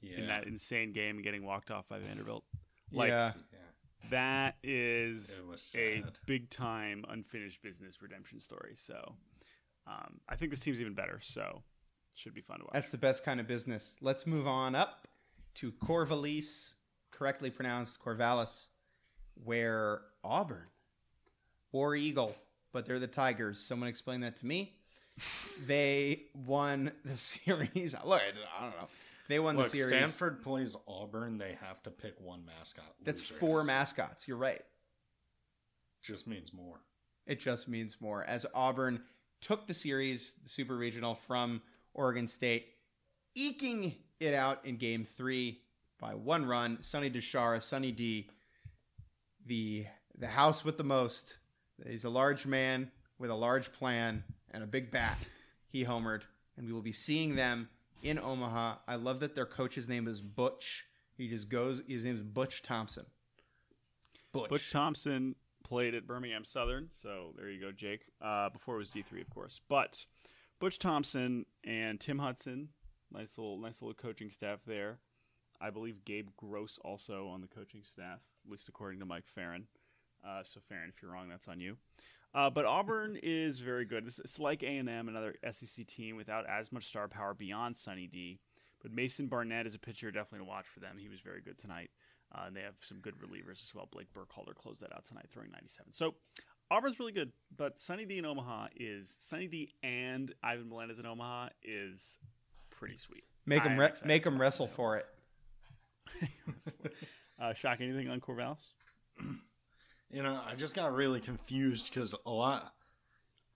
[0.00, 2.44] Yeah, in that insane game getting walked off by Vanderbilt?
[2.92, 3.32] Like, yeah.
[4.08, 5.42] That is
[5.76, 8.72] a big time unfinished business redemption story.
[8.74, 9.16] So
[9.86, 11.18] um, I think this team's even better.
[11.22, 11.42] So
[12.14, 12.72] it should be fun to watch.
[12.72, 13.98] That's the best kind of business.
[14.00, 15.06] Let's move on up
[15.56, 16.74] to Corvallis,
[17.20, 18.68] correctly pronounced Corvallis,
[19.44, 20.66] where Auburn
[21.70, 22.34] War Eagle,
[22.72, 23.58] but they're the Tigers.
[23.58, 24.74] Someone explain that to me.
[25.66, 27.94] they won the series.
[28.06, 28.88] Look, I don't know.
[29.28, 29.94] They won Look, the series.
[29.94, 31.36] Stanford plays Auburn.
[31.36, 32.86] They have to pick one mascot.
[33.04, 34.26] That's four mascots.
[34.26, 34.62] You're right.
[36.02, 36.80] Just means more.
[37.26, 38.24] It just means more.
[38.24, 39.02] As Auburn
[39.42, 41.60] took the series, the Super Regional, from
[41.92, 42.68] Oregon State,
[43.34, 45.60] eking it out in game three
[46.00, 46.78] by one run.
[46.82, 48.28] Sonny DeShara, Sonny D,
[49.46, 49.86] the
[50.18, 51.36] the house with the most.
[51.86, 55.26] He's a large man with a large plan and a big bat.
[55.68, 56.22] He homered,
[56.56, 57.68] and we will be seeing them
[58.02, 58.76] in Omaha.
[58.88, 60.86] I love that their coach's name is Butch.
[61.16, 61.82] He just goes.
[61.86, 63.06] His name is Butch Thompson.
[64.32, 64.48] Butch.
[64.48, 65.34] Butch Thompson
[65.64, 68.02] played at Birmingham Southern, so there you go, Jake.
[68.22, 69.60] Uh, before it was D three, of course.
[69.68, 70.04] But
[70.58, 72.68] Butch Thompson and Tim Hudson,
[73.12, 74.98] nice little nice little coaching staff there.
[75.60, 79.66] I believe Gabe Gross also on the coaching staff, at least according to Mike Ferrin.
[80.26, 81.76] Uh, so Ferrin, if you're wrong, that's on you.
[82.34, 84.06] Uh, but Auburn is very good.
[84.06, 87.76] It's, it's like A and M, another SEC team without as much star power beyond
[87.76, 88.38] Sunny D.
[88.82, 90.96] But Mason Barnett is a pitcher definitely to watch for them.
[90.98, 91.90] He was very good tonight.
[92.34, 93.88] Uh, and they have some good relievers as well.
[93.90, 95.92] Blake Burkhalter closed that out tonight, throwing 97.
[95.92, 96.14] So
[96.70, 101.06] Auburn's really good, but Sunny D in Omaha is Sunny D and Ivan Melendez in
[101.06, 102.18] Omaha is
[102.70, 103.24] pretty sweet.
[103.46, 105.06] Make I'm re- make watch wrestle for it.
[107.40, 108.58] Uh, Schoch anything on Corvallis?
[110.12, 112.74] You know, I just got really confused because a lot,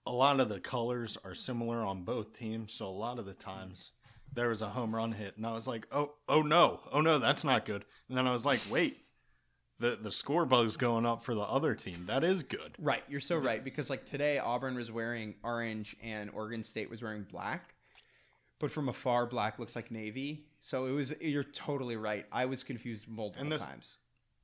[0.07, 2.71] a lot of the colors are similar on both teams.
[2.71, 3.91] So a lot of the times,
[4.33, 7.17] there was a home run hit, and I was like, oh, oh no, oh no,
[7.17, 7.83] that's not good.
[8.07, 8.97] And then I was like, wait,
[9.79, 12.05] the the score bug's going up for the other team.
[12.07, 12.75] That is good.
[12.79, 17.01] Right, you're so right because like today Auburn was wearing orange and Oregon State was
[17.01, 17.75] wearing black,
[18.59, 20.45] but from afar black looks like navy.
[20.65, 22.25] So it was you're totally right.
[22.31, 23.99] I was confused multiple And the- times.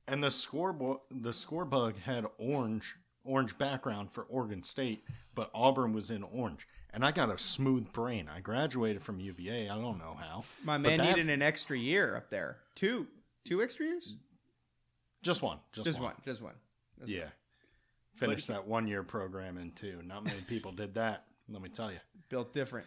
[0.06, 5.04] And the score the score bug had orange orange background for Oregon State,
[5.34, 6.68] but Auburn was in orange.
[6.94, 8.28] And I got a smooth brain.
[8.32, 9.68] I graduated from UVA.
[9.68, 10.44] I don't know how.
[10.62, 12.58] My man that- needed an extra year up there.
[12.76, 13.08] Two,
[13.44, 14.14] two extra years.
[15.22, 16.12] just one, just, Just one.
[16.12, 16.54] one, just one.
[17.00, 17.30] Just Yeah.
[18.14, 20.02] Finished that one year program in two.
[20.02, 21.26] Not many people did that.
[21.48, 21.98] Let me tell you.
[22.28, 22.86] Built different.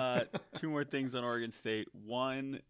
[0.00, 1.86] Uh, two more things on Oregon State.
[2.06, 2.60] One,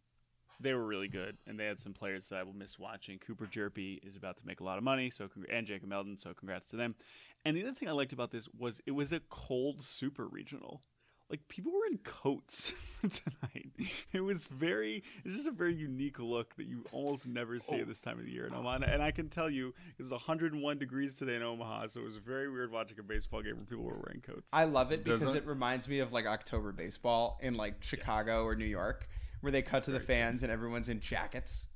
[0.59, 3.19] they were really good, and they had some players that I will miss watching.
[3.19, 6.16] Cooper Hjerpe is about to make a lot of money, so congr- and Jacob Melton,
[6.16, 6.97] so congrats to them.
[7.45, 10.83] And the other thing I liked about this was it was a cold super regional.
[11.31, 13.71] Like people were in coats tonight.
[14.12, 17.81] It was very, it's just a very unique look that you almost never see Oh.
[17.83, 18.81] at this time of the year in Omaha.
[18.85, 22.51] And I can tell you, it's 101 degrees today in Omaha, so it was very
[22.51, 24.51] weird watching a baseball game where people were wearing coats.
[24.53, 25.45] I love it Does because it?
[25.45, 29.09] it reminds me of like October baseball in like Chicago or New York,
[29.40, 31.69] where they cut to the fans and everyone's in jackets.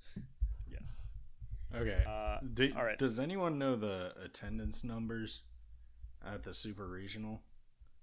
[0.69, 0.83] yes.
[1.75, 2.03] Okay.
[2.07, 2.99] Uh, Do- all right.
[2.99, 5.43] Does anyone know the attendance numbers
[6.27, 7.41] at the Super Regional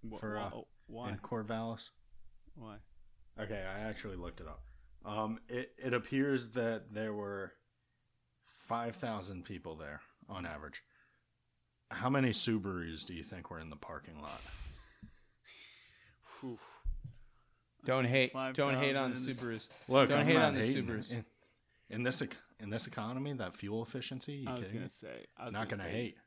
[0.10, 1.10] Wh- for uh, wh- why?
[1.10, 1.89] in Corvallis?
[2.56, 2.76] Why?
[3.39, 4.62] Okay, I actually looked it up.
[5.06, 7.54] Um, it it appears that there were
[8.67, 10.84] five thousand people there on average.
[11.89, 14.41] How many Subarus do you think were in the parking lot?
[16.39, 16.58] Whew.
[17.84, 19.20] Don't hate, Five don't hate on the.
[19.20, 19.67] Subarus.
[19.88, 20.86] Look, don't I'm hate on the hating.
[20.86, 21.12] Subarus.
[21.12, 21.26] In,
[21.89, 22.22] in this
[22.60, 25.67] in this economy, that fuel efficiency, you I was kidding gonna say, I was Not
[25.67, 26.17] gonna, gonna say, hate.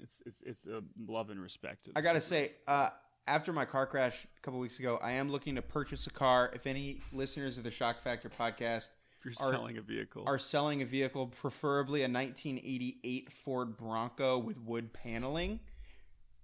[0.00, 1.84] It's it's it's a love and respect.
[1.86, 2.22] to I gotta Subaru.
[2.22, 2.90] say, uh,
[3.28, 6.50] after my car crash a couple weeks ago, I am looking to purchase a car.
[6.54, 8.88] If any listeners of the Schoch Factor podcast
[9.18, 14.38] if you're are- selling a vehicle, are selling a vehicle, preferably a 1988 Ford Bronco
[14.38, 15.60] with wood paneling,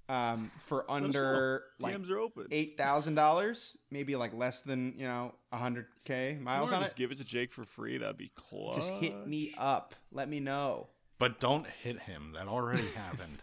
[0.09, 2.47] um, for under like are open.
[2.51, 6.97] eight thousand dollars, maybe like less than you know hundred k miles on just it.
[6.99, 7.97] give it to Jake for free.
[7.99, 8.75] That'd be close.
[8.77, 9.95] Just hit me up.
[10.13, 10.89] Let me know.
[11.19, 12.33] But don't hit him.
[12.35, 13.39] That already happened.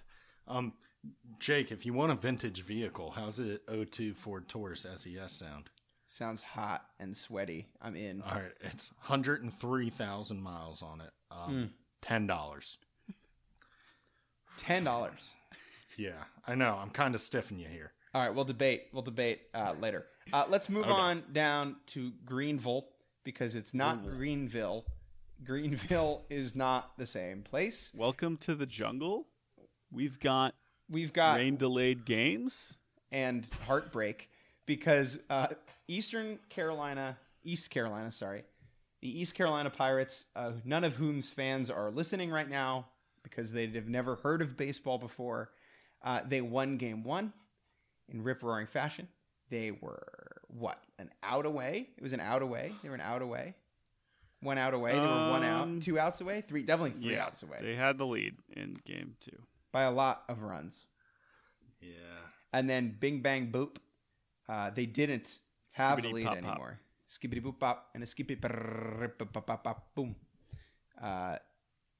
[0.47, 0.73] Um,
[1.39, 5.69] Jake, if you want a vintage vehicle, how's it 02 Ford Taurus SES sound?
[6.07, 7.67] Sounds hot and sweaty.
[7.81, 8.21] I'm in.
[8.21, 11.11] All right, it's 103,000 miles on it.
[11.31, 11.71] Um,
[12.03, 12.77] $10.
[14.57, 15.17] Ten dollars.
[15.97, 16.77] Yeah, I know.
[16.79, 17.93] I'm kind of stiffing you here.
[18.13, 18.83] All right, we'll debate.
[18.93, 20.05] We'll debate uh, later.
[20.31, 20.91] Uh, let's move Okay.
[20.91, 22.85] on down to Greenville
[23.23, 24.85] because it's not Greenville.
[25.43, 27.91] Greenville is not the same place.
[27.95, 29.27] Welcome to the jungle.
[29.91, 30.53] We've got
[30.91, 32.73] We've got rain delayed games.
[33.11, 34.29] and heartbreak
[34.65, 35.47] because uh,
[35.87, 38.43] Eastern Carolina, East Carolina, sorry,
[39.01, 42.87] the East Carolina Pirates, uh, none of whom's fans are listening right now
[43.23, 45.51] because they'd have never heard of baseball before.
[46.03, 47.31] Uh, they won game one
[48.09, 49.07] in rip roaring fashion.
[49.49, 50.01] They were
[50.59, 51.89] what an out away.
[51.97, 52.73] It was an out away.
[52.83, 53.55] They were an out away.
[54.41, 54.93] One out away.
[54.93, 55.81] They were one Um, out.
[55.83, 56.41] Two outs away.
[56.41, 56.63] Three.
[56.63, 59.37] Definitely three yeah, outs away They had the lead in game two.
[59.71, 60.87] By a lot of runs.
[61.81, 61.89] Yeah.
[62.53, 63.77] and then Bing Bang Boop.
[64.47, 65.37] Uh, they didn't
[65.75, 66.79] have the lead pop anymore.
[67.09, 70.15] Skibbity boop pop and a skippy brrrr, pop, pop, pop, pop, boom.
[71.01, 71.37] Uh,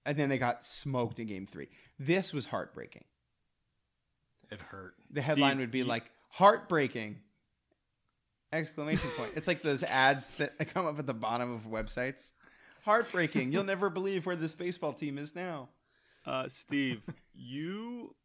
[0.05, 1.67] and then they got smoked in game three.
[1.99, 3.03] This was heartbreaking.
[4.51, 4.93] It hurt.
[5.09, 7.17] The headline Steve, would be you- like heartbreaking!
[8.53, 9.31] Exclamation point.
[9.35, 12.31] It's like those ads that come up at the bottom of websites.
[12.83, 13.51] Heartbreaking!
[13.53, 15.69] You'll never believe where this baseball team is now.
[16.25, 17.03] Uh, Steve,
[17.33, 18.15] you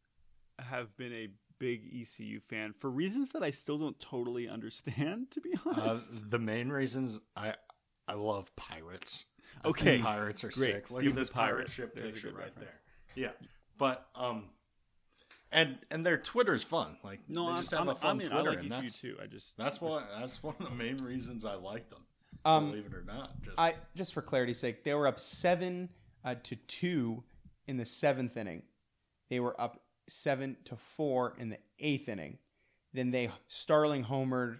[0.59, 1.29] have been a
[1.59, 5.31] big ECU fan for reasons that I still don't totally understand.
[5.31, 7.55] To be Uh, honest, the main reasons I
[8.07, 9.25] I love pirates.
[9.59, 10.73] I think Okay, pirates are great.
[10.73, 10.91] sick.
[10.91, 11.69] Look Steve at this pirate Pirate.
[11.69, 12.59] ship There's picture right reference.
[12.59, 12.73] there.
[13.15, 13.31] Yeah,
[13.77, 14.49] but um,
[15.51, 16.97] and and their Twitter's fun.
[17.03, 18.19] Like no, they I'm, just have I'm, a fun I'm.
[18.19, 19.17] Twitter, I like and ECU that's too.
[19.21, 22.05] I just that's what that's one of the main reasons I like them.
[22.45, 25.89] Um, believe it or not, just I just for clarity's sake, they were up seven
[26.23, 27.23] uh, to two
[27.67, 28.63] in the seventh inning.
[29.29, 32.37] They were up seven to four in the eighth inning.
[32.93, 34.59] Then they Starling homered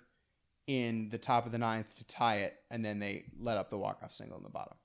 [0.68, 3.78] in the top of the ninth to tie it, and then they let up the
[3.78, 4.76] walk off single in the bottom.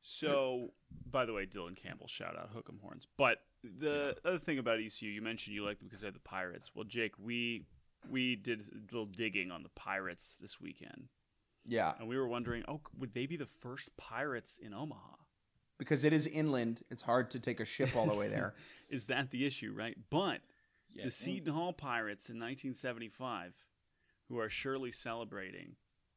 [0.00, 0.72] So,
[1.10, 3.06] by the way, Dylan Campbell, shout out Hook'em Horns.
[3.16, 6.72] But the other thing about ECU, you mentioned you like them because they're the Pirates.
[6.74, 7.66] Well, Jake, we
[8.08, 11.08] we did a little digging on the Pirates this weekend,
[11.66, 15.16] Yeah, and we were wondering, oh, would they be the first Pirates in Omaha?
[15.80, 18.54] Because it is inland, it's hard to take a ship all the way there.
[18.90, 19.96] Is that the issue, right?
[20.10, 20.40] But
[20.94, 23.54] the Seton Hall Pirates in 1975,
[24.28, 25.76] who are surely celebrating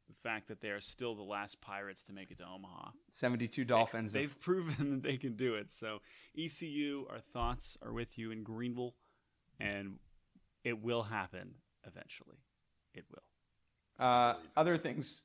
[0.10, 2.90] the fact that they are still the last Pirates to make it to Omaha.
[3.10, 4.12] 72 Dolphins.
[4.12, 5.72] They've proven that they can do it.
[5.72, 6.00] So
[6.38, 8.96] ECU, our thoughts are with you in Greenville,
[9.60, 9.98] and
[10.66, 11.56] it will happen
[11.88, 12.38] eventually.
[12.94, 13.24] It will.
[14.06, 15.24] uh, other things.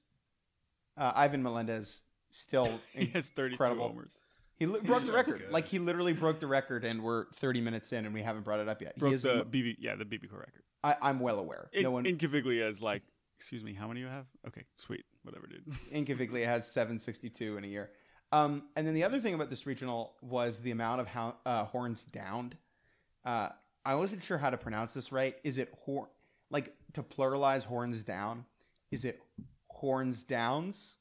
[0.97, 3.89] Uh, Ivan Melendez still He has 32 incredible.
[3.89, 4.19] homers.
[4.59, 5.39] He li- broke the record.
[5.39, 5.53] good.
[5.53, 8.61] Like he literally broke the record, and we're 30 minutes in, and we haven't brought
[8.61, 8.99] it up yet.
[8.99, 9.23] Broke he is.
[9.23, 10.63] the BB, yeah, the BBCOR record.
[10.83, 11.71] I, I'm well aware.
[11.73, 12.05] In, no one.
[12.05, 13.03] Incaviglia is like,
[13.37, 14.27] excuse me, how many you have?
[14.47, 15.65] Okay, sweet, whatever, dude.
[15.93, 17.91] Incaviglia has 762 in a year.
[18.33, 21.65] Um, and then the other thing about this regional was the amount of how, uh,
[21.65, 22.57] horns downed.
[23.25, 23.49] Uh,
[23.85, 25.37] I wasn't sure how to pronounce this right.
[25.45, 26.09] Is it horn
[26.51, 28.45] like to pluralize horns down?
[28.91, 29.21] Is it
[29.71, 30.97] horns downs,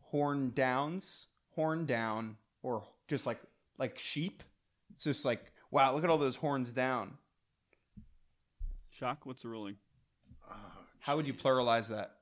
[0.00, 3.38] horn downs, horn down, or just like
[3.78, 4.42] like sheep?
[4.94, 7.16] It's just like wow, look at all those horns down.
[8.92, 9.76] Schoch, what's the ruling?
[10.50, 10.54] Oh,
[11.00, 12.12] How would you pluralize that?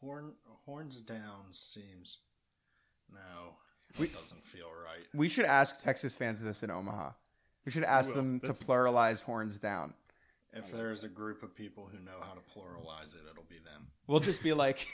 [0.00, 0.32] Horn
[0.64, 2.18] horns down seems
[3.12, 3.56] no.
[4.02, 5.06] It doesn't feel right.
[5.14, 7.10] We should ask Texas fans this in Omaha.
[7.64, 8.16] We should ask will.
[8.16, 9.94] them to pluralize horns down.
[10.52, 13.88] If there's a group of people who know how to pluralize it, it'll be them.
[14.06, 14.86] We'll just be like,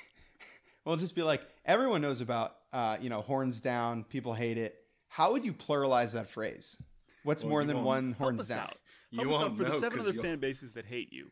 [0.85, 4.05] we'll just be like, everyone knows about, uh, you know, horns down.
[4.05, 4.77] People hate it.
[5.09, 6.77] How would you pluralize that phrase?
[7.25, 8.59] What's Well, more than won't- one Help horns us down?
[8.61, 8.79] out.
[9.11, 11.31] You Help us out won't for the seven other fan bases that hate you.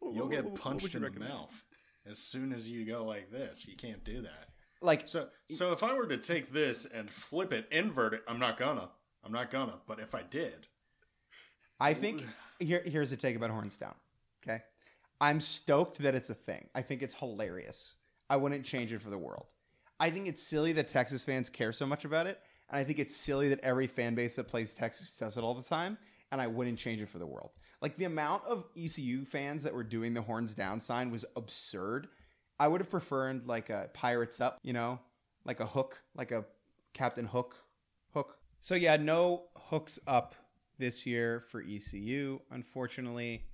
[0.00, 1.64] What- You'll what- get what- what punched you in the mouth
[2.04, 3.66] as soon as you go like this.
[3.66, 4.50] You can't do that.
[4.80, 8.38] Like, So, so if I were to take this and flip it, invert it, I'm
[8.38, 8.90] not gonna.
[9.24, 9.80] I'm not gonna.
[9.86, 10.68] But if I did,
[11.80, 12.24] I think
[12.60, 13.94] here, here's a take about horns down.
[14.42, 14.62] Okay,
[15.20, 16.68] I'm stoked that it's a thing.
[16.74, 17.96] I think it's hilarious.
[18.28, 19.46] I wouldn't change it for the world.
[19.98, 22.98] I think it's silly that Texas fans care so much about it, and I think
[22.98, 25.98] it's silly that every fan base that plays Texas does it all the time.
[26.32, 27.50] And I wouldn't change it for the world.
[27.80, 32.08] Like the amount of ECU fans that were doing the horns down sign was absurd.
[32.58, 34.98] I would have preferred like a Pirates up, you know,
[35.44, 36.44] like a hook, like a
[36.94, 37.54] Captain Hook
[38.12, 38.38] hook.
[38.60, 40.34] So yeah, no hooks up
[40.78, 43.44] this year for ECU, unfortunately,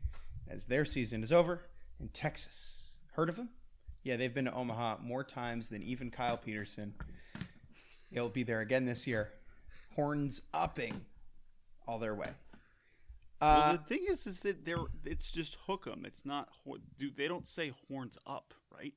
[0.49, 1.63] as their season is over
[2.01, 2.97] in Texas.
[3.13, 3.51] Heard of them?
[4.05, 6.95] Yeah, they've been to Omaha more times than even Kyle Peterson.
[8.11, 9.31] They'll be there again this year.
[9.95, 11.05] Horns upping
[11.87, 12.31] all their way.
[13.41, 16.05] Well, Uh, the thing is, is that they're it's just hook 'em.
[16.05, 16.49] It's not
[16.97, 18.95] do they don't say horns up, right?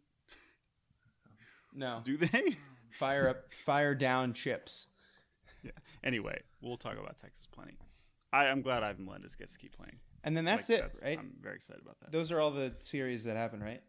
[1.73, 2.57] no, Do they?
[2.91, 4.87] fire up, fire down chips.
[5.63, 5.71] yeah.
[6.03, 7.77] Anyway, we'll talk about Texas plenty.
[8.31, 9.97] I, I'm glad Ivan Melendez gets to keep playing.
[10.23, 11.19] And then that's Like, it, right?
[11.19, 12.11] I'm very excited about that.
[12.11, 13.81] Those are all the series that happen, right?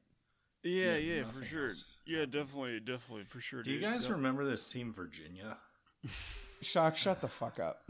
[0.66, 1.66] Yeah, Yeah, yeah, for sure.
[1.66, 1.84] else.
[2.06, 3.62] Yeah, definitely, definitely, for sure.
[3.62, 4.12] do you guys Yep.
[4.12, 5.58] remember this team, Virginia?
[6.62, 7.88] Schoch, shut the fuck up.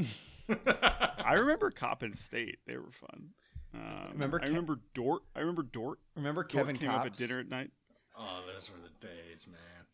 [1.25, 2.59] I remember Coppin State.
[2.67, 3.31] They were fun.
[3.75, 5.23] Um, Remember I Ke- remember Dort.
[5.35, 5.99] I remember Dort.
[6.15, 7.71] Remember Dort Kevin came up at dinner at night.
[8.19, 9.87] Oh, those were the days, man.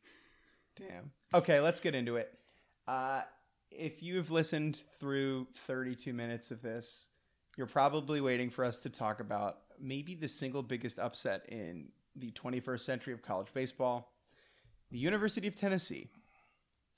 [0.88, 1.10] Damn.
[1.34, 2.32] Okay, let's get into it.
[2.86, 3.22] Uh,
[3.70, 7.08] if you've listened through 32 minutes of this,
[7.56, 12.30] you're probably waiting for us to talk about maybe the single biggest upset in the
[12.32, 14.12] 21st century of college baseball
[14.92, 16.08] the University of Tennessee.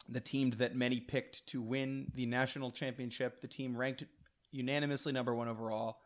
[0.09, 4.03] The team that many picked to win the national championship, the team ranked
[4.50, 5.98] unanimously number one overall.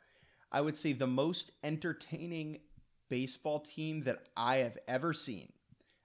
[0.53, 2.61] I would say the most entertaining
[3.09, 5.51] baseball team that I have ever seen.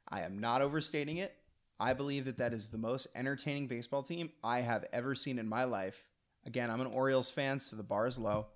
[0.08, 1.36] I am not overstating it.
[1.80, 5.50] I believe that that is the most entertaining baseball team I have ever seen in
[5.50, 6.02] my life.
[6.46, 8.48] Again, I'm an Orioles fan, so the bar is low.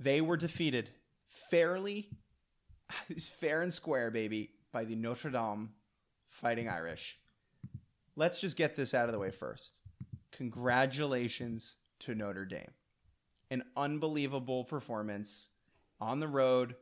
[0.00, 0.90] They were defeated
[1.50, 2.10] fairly,
[3.18, 5.70] fair and square, baby, by the Notre Dame
[6.28, 7.18] Fighting Irish.
[8.16, 9.72] Let's just get this out of the way first.
[10.32, 12.70] Congratulations to Notre Dame.
[13.50, 15.48] An unbelievable performance
[16.00, 16.74] on the road.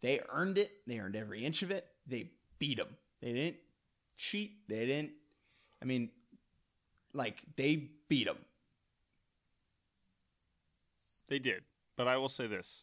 [0.00, 0.70] They earned it.
[0.86, 1.86] They earned every inch of it.
[2.06, 2.96] They beat them.
[3.20, 3.56] They didn't
[4.16, 4.68] cheat.
[4.68, 5.12] They didn't.
[5.82, 6.10] I mean,
[7.12, 8.38] like they beat them.
[11.28, 11.62] They did,
[11.96, 12.82] but I will say this.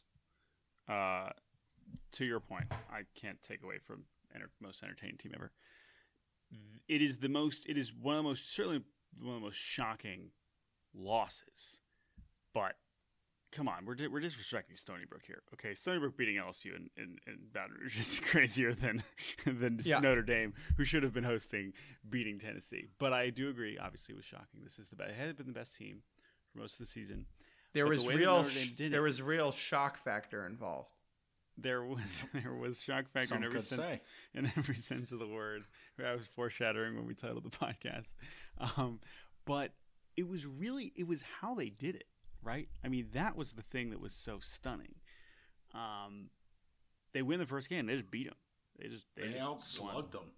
[0.90, 1.30] Uh,
[2.14, 4.04] to your point, I can't take away from
[4.34, 5.52] enter- most entertaining team ever.
[6.88, 7.68] It is the most.
[7.70, 8.82] It is one of the most certainly
[9.22, 10.32] one of the most shocking
[10.94, 11.82] losses.
[12.54, 12.76] But
[13.54, 15.44] come on, we're di- we're disrespecting Stony Brook here.
[15.54, 19.02] Okay, Stony Brook beating LSU and and, in Baton Rouge is crazier than
[19.46, 20.00] than Yeah.
[20.00, 21.72] Notre Dame, who should have been hosting,
[22.10, 22.88] beating Tennessee.
[23.00, 23.78] But I do agree.
[23.78, 24.60] Obviously, it was shocking.
[24.62, 25.12] This is the best.
[25.12, 26.02] It had been the best team
[26.52, 27.26] for most of the season.
[27.74, 28.44] There But was the real.
[28.50, 30.92] Sh- there was real shock factor involved.
[31.62, 34.02] There was there was shock factor Some in every sense, say.
[34.34, 35.64] in every sense of the word.
[36.04, 38.14] I was foreshadowing when we titled the podcast,
[38.78, 39.00] um,
[39.46, 39.72] but
[40.18, 42.06] it was really it was how they did it,
[42.44, 42.68] right?
[42.84, 44.96] I mean, that was the thing that was so stunning.
[45.74, 46.30] Um,
[47.14, 48.36] they win the first game, they just beat them.
[48.80, 50.32] They just they, They outslugged them.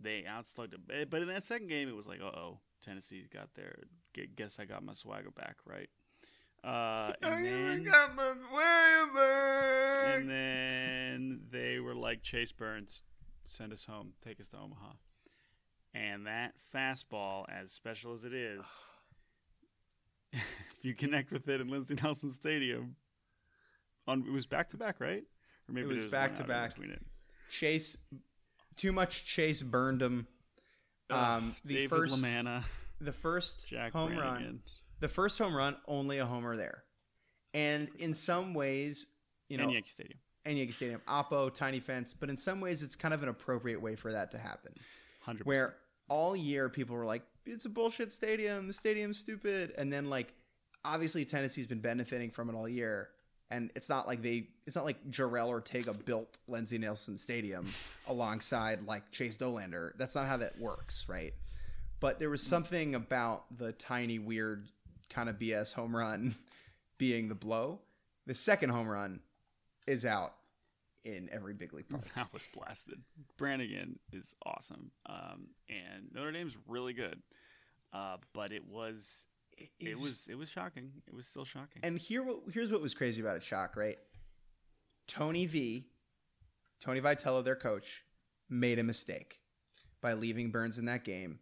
[0.00, 0.82] They outslugged them.
[0.92, 3.78] Eh, But in that second game, it was like, uh oh, Tennessee's got their.
[4.34, 5.88] Guess I got my swagger back, right?
[6.66, 7.84] Uh, and then,
[10.14, 13.02] and then they were like, Chase Burns,
[13.44, 14.92] send us home, take us to Omaha.
[15.94, 18.66] And that fastball, as special as it is,
[20.32, 20.42] if
[20.82, 22.96] you connect with it in Lindsey Nelson Stadium,
[24.08, 25.22] on it was back to back, right?
[25.68, 26.74] Or maybe It was there one back-to-back.
[26.74, 27.02] between it.
[27.50, 27.96] Chase,
[28.76, 30.26] too much Chase burned him.
[31.10, 32.64] Um, Ugh, the David first, Lamanna,
[33.00, 34.60] the first Jack home run, Brannigan.
[35.00, 36.84] The first home run, only a homer there,
[37.54, 39.06] and in some ways,
[39.48, 40.18] you know, and Yankee Stadium.
[40.44, 43.80] and Yankee Stadium, Oppo, tiny fence, but in some ways, it's kind of an appropriate
[43.80, 44.72] way for that to happen.
[45.20, 45.74] Hundred Where
[46.08, 48.66] all year people were like, "It's a bullshit stadium.
[48.66, 50.32] The stadium's stupid," and then like,
[50.84, 53.10] obviously Tennessee's been benefiting from it all year,
[53.50, 57.68] and it's not like they, it's not like Jorel Ortega built Lindsey Nelson Stadium
[58.08, 59.92] alongside like Chase Dollander.
[59.98, 61.34] That's not how that works, right?
[61.98, 64.68] But there was something about the tiny, weird
[65.10, 66.34] kind of BS home run
[66.98, 67.80] being the blow.
[68.26, 69.20] The second home run
[69.86, 70.34] is out
[71.04, 72.04] in every big league park.
[72.16, 73.00] That was blasted.
[73.36, 77.22] Brannigan is awesome, um, and Notre Dame's really good.
[77.92, 79.26] Uh, but it was
[79.78, 80.90] it was it was shocking.
[81.06, 81.82] It was still shocking.
[81.82, 83.98] And here, here's what was crazy about it, Schoch, right?
[85.06, 85.86] Tony V,
[86.80, 88.04] Tony Vitello, their coach,
[88.50, 89.40] made a mistake
[90.00, 91.38] by leaving Burns in that game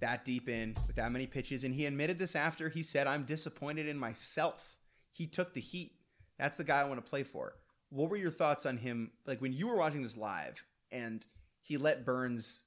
[0.00, 1.64] that deep in with that many pitches.
[1.64, 4.76] And he admitted this after he said, I'm disappointed in myself.
[5.12, 5.92] He took the heat.
[6.38, 7.54] That's the guy I want to play for.
[7.90, 9.12] What were your thoughts on him?
[9.26, 11.24] Like when you were watching this live and
[11.64, 12.62] he let Burns.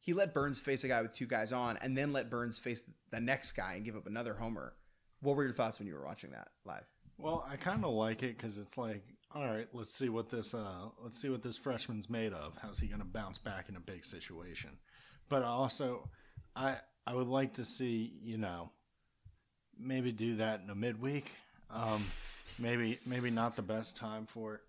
[0.00, 2.82] He let Burns face a guy with two guys on, and then let Burns face
[3.12, 4.74] the next guy and give up another homer.
[5.20, 6.82] What were your thoughts when you were watching that live?
[7.18, 10.54] Well, I kind of like it because it's like, all right, let's see what this
[10.54, 12.58] uh, let's see what this freshman's made of.
[12.60, 14.70] How's he going to bounce back in a big situation?
[15.28, 16.10] But also,
[16.54, 16.76] I
[17.06, 18.70] I would like to see you know
[19.78, 21.30] maybe do that in a midweek.
[21.70, 22.04] Um,
[22.58, 24.60] maybe maybe not the best time for it.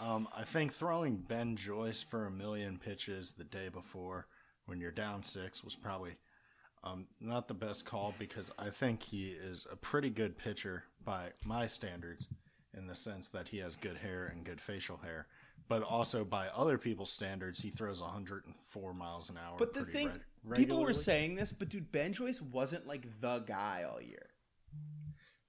[0.00, 4.26] Um, I think throwing Ben Joyce for a million pitches the day before
[4.66, 6.16] when you're down six was probably
[6.82, 11.30] um, not the best call because I think he is a pretty good pitcher by
[11.44, 12.28] my standards
[12.76, 15.26] in the sense that he has good hair and good facial hair.
[15.68, 19.56] But also by other people's standards, he throws 104 miles an hour.
[19.58, 20.10] But the thing,
[20.44, 24.26] reg- people were saying this, but dude, Ben Joyce wasn't like the guy all year.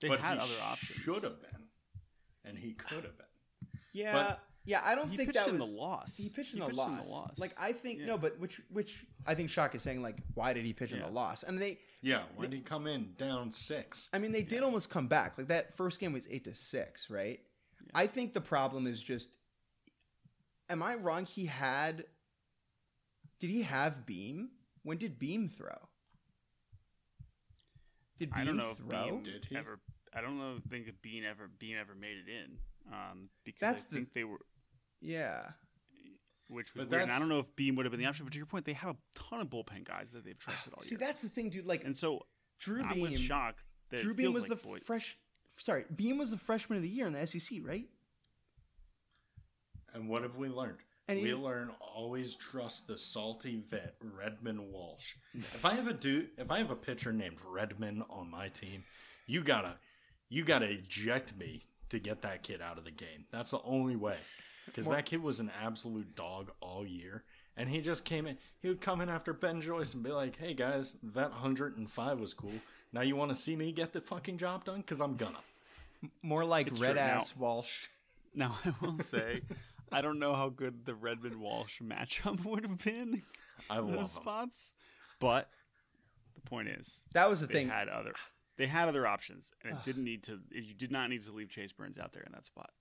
[0.01, 0.99] they but had he other options.
[0.99, 1.61] Should have been,
[2.45, 3.27] and he could have been.
[3.93, 4.81] Yeah, But- yeah.
[4.83, 6.17] I don't think pitched that in was the loss.
[6.17, 7.37] He pitched in, He the, pitched in the loss.
[7.37, 8.05] Like I think Yeah.
[8.07, 10.99] no, but which which I think Schoch is saying like why did he pitch in
[10.99, 11.43] the loss?
[11.43, 14.09] And they, Yeah, when did he come in down six?
[14.13, 15.37] I mean, they did almost come back.
[15.37, 17.39] Like that first game was eight to six, right?
[17.93, 19.29] I think the problem is just.
[20.69, 21.25] Am I wrong?
[21.25, 22.05] He had.
[23.39, 24.49] Did he have Beam?
[24.83, 25.89] When did Beam throw?
[28.19, 29.05] Did Beam I don't know if throw?
[29.05, 29.55] Beam Did he?
[29.55, 29.79] ever.
[30.13, 30.57] I don't know.
[30.69, 32.57] Think beam ever Beam ever made it in.
[32.91, 34.39] Um, because That's I the- think they were,
[35.01, 35.51] Yeah.
[36.47, 37.03] which was But weird.
[37.03, 38.25] And I don't know if Beam would have been the option.
[38.25, 40.81] But to your point, they have a ton of bullpen guys that they've trusted all
[40.81, 40.99] See, year.
[40.99, 41.65] See, that's the thing, dude.
[41.65, 42.25] Like and so
[42.59, 43.01] Drew I'm Beam.
[43.03, 43.53] with Schoch
[43.91, 45.17] that Drew it Beam was like the Boyd- fresh.
[45.57, 47.87] Sorry, Beam was the freshman of the year in the SEC, right?
[49.97, 50.77] And what have we learned?
[51.07, 55.13] And we he- learn always trust the salty vet Redmond Walsh.
[55.33, 58.83] If I have a dude, if I have a pitcher named Redmond on my team,
[59.25, 59.75] you gotta,
[60.29, 63.25] you gotta eject me to get that kid out of the game.
[63.31, 64.17] That's the only way.
[64.65, 67.23] Because that kid was an absolute dog all year,
[67.55, 68.37] and he just came in.
[68.59, 72.33] He would come in after Ben Joyce and be like, "Hey guys, that 105 was
[72.33, 72.51] cool.
[72.91, 74.81] Now you want to see me get the fucking job done?
[74.81, 75.39] Because I'm gonna."
[76.21, 76.99] More like It's red true.
[77.01, 77.87] ass Walsh.
[78.35, 79.41] Now I will say,
[79.91, 83.21] I don't know how good the Redmond Walsh matchup would have been.
[83.69, 84.21] I in love those him.
[84.23, 84.71] spots,
[85.19, 85.49] but
[86.35, 87.69] the point is, That was the they thing.
[87.69, 88.13] had other
[88.57, 90.39] they had other options, and it didn't need to.
[90.51, 92.71] You did not need to leave Chase Burns out there in that spot.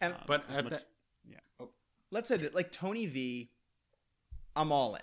[0.00, 0.86] And Um, But much- that,
[1.24, 1.66] yeah,
[2.10, 3.50] let's say that, like Tony V,
[4.56, 5.02] I'm all in.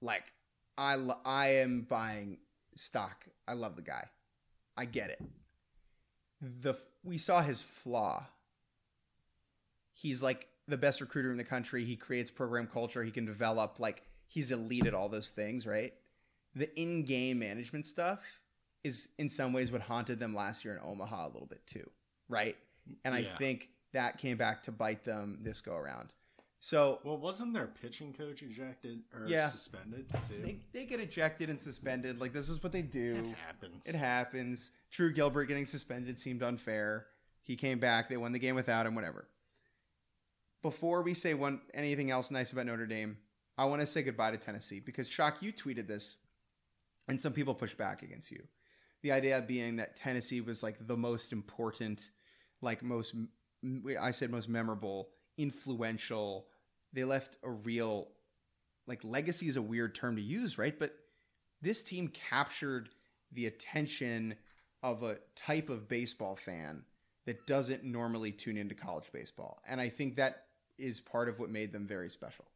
[0.00, 0.24] Like,
[0.76, 2.38] I I am buying
[2.74, 3.26] stock.
[3.46, 4.08] I love the guy.
[4.76, 5.22] I get it.
[6.40, 6.74] The
[7.04, 8.26] we saw his flaw.
[9.92, 11.84] He's like the best recruiter in the country.
[11.84, 13.02] He creates program culture.
[13.04, 15.92] He can develop like he's elite at all those things, right?
[16.54, 18.40] The in-game management stuff
[18.82, 21.88] is in some ways what haunted them last year in Omaha a little bit too,
[22.28, 22.56] right?
[23.04, 23.36] And I Yeah.
[23.38, 26.12] think that came back to bite them this go around.
[26.60, 29.48] So well, wasn't their pitching coach ejected or Yeah.
[29.48, 30.40] suspended too?
[30.42, 32.20] they, they get ejected and suspended.
[32.20, 33.16] Like this is what they do.
[33.32, 33.86] It happens.
[33.86, 34.70] It happens.
[34.90, 37.06] Drew Gilbert getting suspended seemed unfair.
[37.42, 38.08] He came back.
[38.08, 38.94] They won the game without him.
[38.94, 39.28] Whatever.
[40.64, 43.18] Before we say one anything else nice about Notre Dame,
[43.58, 46.16] I want to say goodbye to Tennessee because Schoch, you tweeted this,
[47.06, 48.42] and some people pushed back against you.
[49.02, 52.08] The idea being that Tennessee was like the most important,
[52.62, 53.14] like most
[54.00, 56.46] I said most memorable, influential.
[56.94, 58.08] They left a real
[58.86, 60.78] like legacy is a weird term to use, right?
[60.78, 60.94] But
[61.60, 62.88] this team captured
[63.32, 64.34] the attention
[64.82, 66.84] of a type of baseball fan
[67.26, 69.60] that doesn't normally tune into college baseball.
[69.68, 70.43] And I think that
[70.78, 72.46] is part of what made them very special.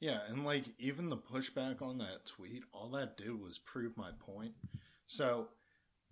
[0.00, 4.10] Yeah, and like even the pushback on that tweet, all that did was prove my
[4.18, 4.52] point.
[5.06, 5.48] So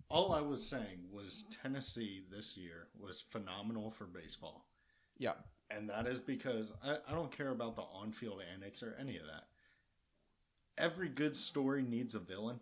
[0.09, 4.65] all I was saying was Tennessee this year was phenomenal for baseball.
[5.17, 5.33] Yeah.
[5.69, 9.17] And that is because I, I don't care about the on field antics or any
[9.17, 9.47] of that.
[10.77, 12.59] Every good story needs a villain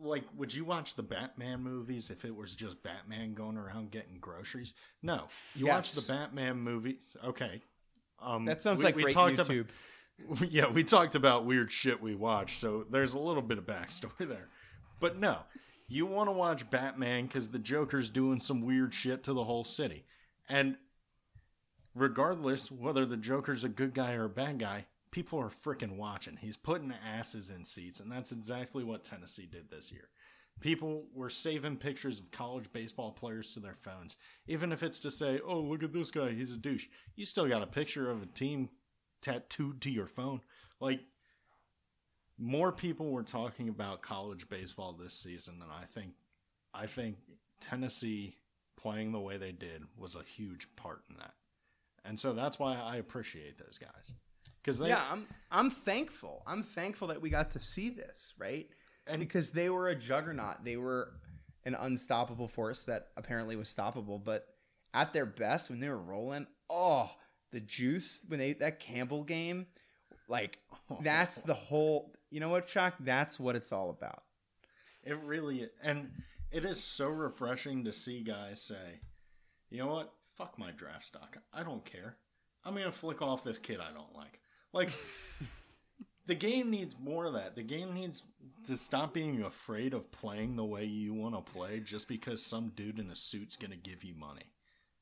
[0.00, 4.18] like would you watch the batman movies if it was just batman going around getting
[4.20, 4.74] groceries?
[5.02, 5.24] No.
[5.54, 5.74] You yes.
[5.74, 7.62] watch the batman movie okay
[8.20, 9.68] um that sounds we, like we great talked youtube.
[10.30, 13.64] About, yeah we talked about weird shit we watched so there's a little bit of
[13.64, 14.48] backstory there.
[15.00, 15.38] But no
[15.88, 19.64] you want to watch batman because the joker's doing some weird shit to the whole
[19.64, 20.04] city.
[20.48, 20.76] And
[21.94, 26.36] regardless whether the joker's a good guy or a bad guy people are freaking watching.
[26.36, 30.08] He's putting asses in seats, and that's exactly what Tennessee did this year.
[30.60, 35.10] People were saving pictures of college baseball players to their phones, even if it's to
[35.10, 38.22] say, "Oh, look at this guy, he's a douche." You still got a picture of
[38.22, 38.70] a team
[39.20, 40.40] tattooed to your phone.
[40.80, 41.00] Like
[42.38, 46.14] more people were talking about college baseball this season than I think.
[46.72, 47.18] I think
[47.60, 48.36] Tennessee
[48.76, 51.34] playing the way they did was a huge part in that.
[52.04, 54.14] And so that's why I appreciate those guys.
[54.68, 56.42] Because yeah, I'm I'm thankful.
[56.46, 58.68] I'm thankful that we got to see this, right?
[59.06, 61.12] And because they were a juggernaut, they were
[61.64, 64.22] an unstoppable force that apparently was stoppable.
[64.22, 64.46] But
[64.92, 67.10] at their best, when they were rolling, oh,
[67.50, 69.66] the juice when they that Campbell game,
[70.28, 70.58] like
[71.00, 72.12] that's the whole.
[72.30, 72.94] You know what, Chuck?
[73.00, 74.22] That's what it's all about.
[75.02, 76.10] It really and
[76.50, 79.00] it is so refreshing to see guys say,
[79.70, 80.12] "You know what?
[80.36, 81.38] Fuck my draft stock.
[81.54, 82.16] I don't care.
[82.64, 84.40] I'm gonna flick off this kid I don't like.
[84.72, 84.90] Like
[86.26, 87.56] the game needs more of that.
[87.56, 88.22] The game needs
[88.66, 92.72] to stop being afraid of playing the way you want to play just because some
[92.76, 94.52] dude in a suit's going to give you money.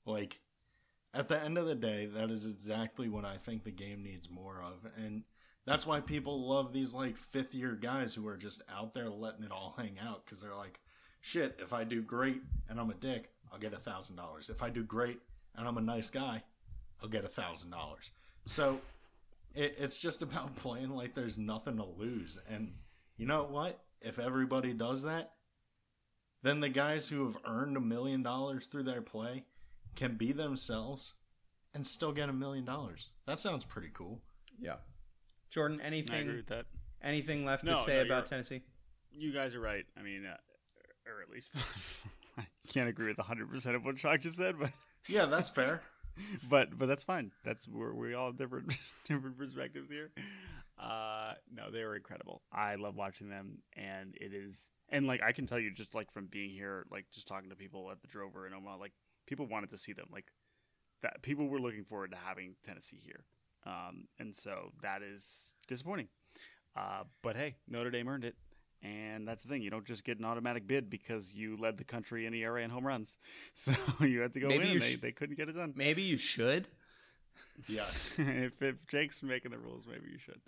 [0.05, 0.39] Like
[1.13, 4.31] at the end of the day, that is exactly what I think the game needs
[4.31, 4.91] more of.
[4.97, 5.25] And
[5.65, 9.45] that's why people love these like fifth year guys who are just out there letting
[9.45, 10.79] it all hang out because they're like,
[11.21, 14.49] shit, if I do great and I'm a dick, I'll get a thousand dollars.
[14.49, 15.19] If I do great
[15.57, 16.45] and I'm a nice guy,
[17.03, 18.13] I'll get a thousand dollars.
[18.47, 18.79] So
[19.57, 22.39] it, it's just about playing like there's nothing to lose.
[22.49, 22.75] And
[23.17, 23.81] you know what?
[24.01, 25.33] If everybody does that,
[26.43, 29.45] then the guys who have earned a million dollars through their play
[29.97, 31.15] can be themselves
[31.75, 33.11] and still get a million dollars.
[33.27, 34.21] That sounds pretty cool.
[34.61, 34.77] Yeah.
[35.51, 36.15] Jordan, anything?
[36.15, 36.67] I agree with that.
[37.03, 38.63] Anything left no, to say no, about Tennessee?
[39.11, 39.85] You guys are right.
[39.99, 40.37] I mean, uh,
[41.07, 41.55] or at least
[42.39, 44.71] I can't agree with 100% of what Schoch just said, but
[45.09, 45.83] yeah, that's fair.
[46.51, 47.33] but but that's fine.
[47.45, 48.73] That's where we all have different
[49.09, 50.11] different perspectives here.
[50.79, 52.43] Uh, no, they were incredible.
[52.53, 56.13] I love watching them, and it is and like I can tell you just like
[56.13, 58.93] from being here, like just talking to people at the Drover and Omaha, like
[59.27, 60.07] people wanted to see them.
[60.13, 60.27] Like
[61.03, 63.25] that, people were looking forward to having Tennessee here,
[63.65, 66.09] um, and so that is disappointing.
[66.77, 68.37] Uh, but hey, Notre Dame earned it.
[68.83, 69.63] And that's the thing.
[69.63, 72.63] You don't just get an automatic bid because you led the country in the ERA
[72.63, 73.19] and home runs.
[73.55, 74.79] So you had to go maybe in.
[74.79, 75.73] They, sh- they couldn't get it done.
[75.77, 76.69] Maybe you should.
[77.69, 78.11] Yes.
[78.19, 80.41] if, if Jake's making the rules, maybe you should.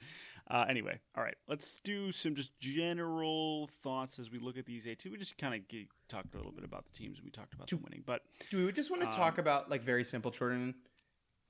[0.50, 1.36] Uh, anyway, all right.
[1.46, 5.10] Let's do some just general thoughts as we look at these A2.
[5.10, 5.60] We just kind of
[6.08, 8.02] talked a little bit about the teams and we talked about do, winning.
[8.06, 10.74] But do we just want to um, talk about, like, very simple, Jordan?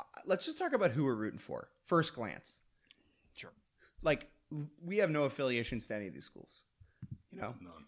[0.01, 1.68] Uh, let's just talk about who we're rooting for.
[1.85, 2.62] First glance.
[3.37, 3.53] Sure.
[4.03, 4.29] Like,
[4.84, 6.62] we have no affiliations to any of these schools.
[7.30, 7.84] You know, none.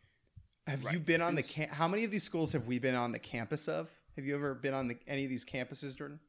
[0.67, 0.95] Have right.
[0.95, 3.19] you been on the cam- how many of these schools have we been on the
[3.19, 3.91] campus of?
[4.17, 6.21] Have you ever been on the, any of these campuses, Jordan?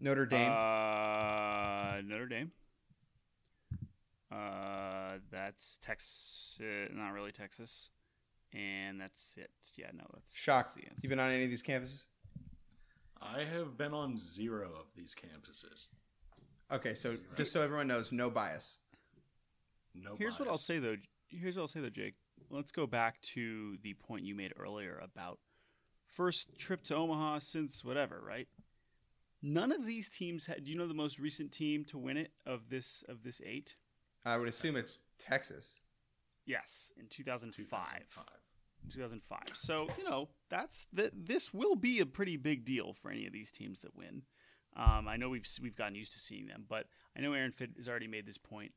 [0.00, 0.50] Notre Dame.
[0.50, 2.50] Uh, Notre Dame.
[4.32, 6.58] Uh, that's Texas.
[6.92, 7.90] Not really Texas,
[8.52, 9.50] and that's it.
[9.76, 10.66] Yeah, no, that's Schoch.
[10.74, 12.06] That's you been on any of these campuses?
[13.22, 15.88] I have been on zero of these campuses.
[16.72, 18.78] Okay, so just so everyone knows, no bias.
[19.94, 20.16] No.
[20.18, 20.40] Here's bias.
[20.40, 20.96] what I'll say though,
[21.28, 22.14] here's what I'll say though, Jake.
[22.50, 25.38] Let's go back to the point you made earlier about
[26.06, 28.48] first trip to Omaha since whatever, right?
[29.42, 30.64] None of these teams had.
[30.64, 33.76] Do you know the most recent team to win it of this of this eight?
[34.24, 35.80] I would assume it's Texas.
[36.46, 37.66] Yes, in 2005.
[37.68, 38.24] 2005.
[38.90, 39.38] 2005.
[39.54, 41.10] So you know that's that.
[41.26, 44.22] This will be a pretty big deal for any of these teams that win.
[44.76, 46.86] Um, I know we've we've gotten used to seeing them, but
[47.16, 48.72] I know Aaron Fitt has already made this point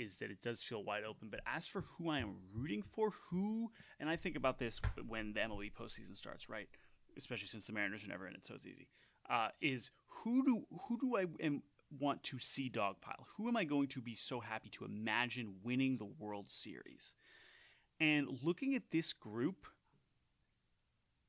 [0.00, 1.28] is that it does feel wide open.
[1.30, 3.70] But as for who I am rooting for, who
[4.00, 6.68] and I think about this when the MLB postseason starts, right?
[7.16, 8.88] Especially since the Mariners are never in it, so it's easy.
[9.28, 11.62] Uh, is who do who do I am,
[11.98, 13.24] want to see dogpile?
[13.36, 17.14] Who am I going to be so happy to imagine winning the World Series?
[18.00, 19.66] And looking at this group,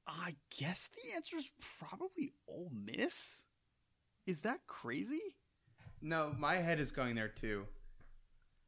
[0.08, 3.46] I guess the answer is probably Ole Miss.
[4.26, 5.36] Is that crazy?
[6.02, 7.66] No, my head is going there too.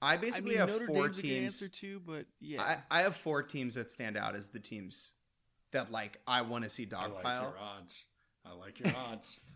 [0.03, 1.45] I I basically mean, have Notre four Dame's teams.
[1.45, 5.13] answer too, but yeah, I, I have four teams that stand out as the teams
[5.71, 7.23] that like I want to see dogpile.
[7.25, 8.05] I like your odds.
[8.45, 9.39] I like your odds.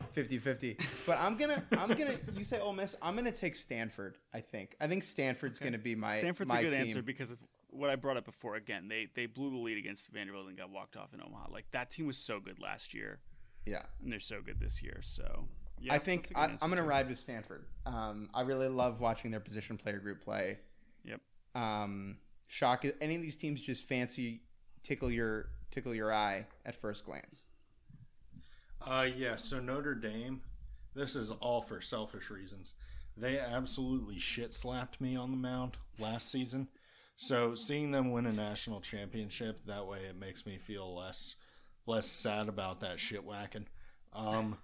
[0.14, 0.80] 50-50.
[1.06, 4.74] But I'm gonna I'm gonna you say Ole Miss, I'm gonna take Stanford, I think.
[4.80, 6.82] I think Stanford's gonna be my Stanford's my a good team.
[6.82, 7.38] answer because of
[7.70, 8.56] what I brought up before.
[8.56, 11.48] Again, they they blew the lead against Vanderbilt and got walked off in Omaha.
[11.52, 13.18] Like that team was so good last year,
[13.66, 13.82] Yeah.
[14.02, 15.00] and they're so good this year.
[15.02, 15.46] So
[15.80, 17.64] yeah, I think that's a good I, answer, I'm going to ride with Stanford.
[17.86, 20.58] Um, I really love watching their position player group play.
[21.04, 21.20] Yep.
[21.54, 22.18] Um,
[22.50, 22.92] Schoch.
[23.00, 24.42] Any of these teams just fancy
[24.82, 27.44] tickle your tickle your eye at first glance.
[28.86, 29.36] Uh, yeah.
[29.36, 30.40] So Notre Dame,
[30.94, 32.74] this is all for selfish reasons.
[33.16, 36.68] They absolutely shit slapped me on the mound last season.
[37.16, 41.34] So seeing them win a national championship that way, it makes me feel less
[41.86, 43.66] less sad about that shit whacking.
[44.12, 44.58] Um,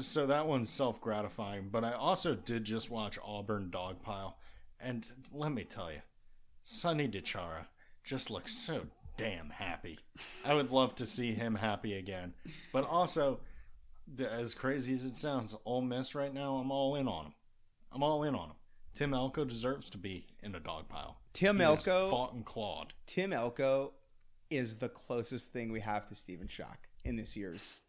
[0.00, 1.68] so that one's self gratifying.
[1.70, 4.34] But I also did just watch Auburn Dogpile,
[4.78, 6.00] and let me tell you,
[6.62, 7.66] Sonny DiChiara
[8.04, 8.82] just looks so
[9.16, 9.98] damn happy.
[10.44, 12.34] I would love to see him happy again.
[12.72, 13.40] But also,
[14.18, 17.34] as crazy as it sounds, Ole Miss right now, I'm all in on him.
[17.92, 18.56] I'm all in on him.
[18.94, 21.18] Tim Elko deserves to be in a dog pile.
[21.32, 22.94] Tim He Elko, fought and clawed.
[23.06, 23.92] Tim Elko,
[24.50, 27.80] is the closest thing we have to Stephen Schoch in this year's.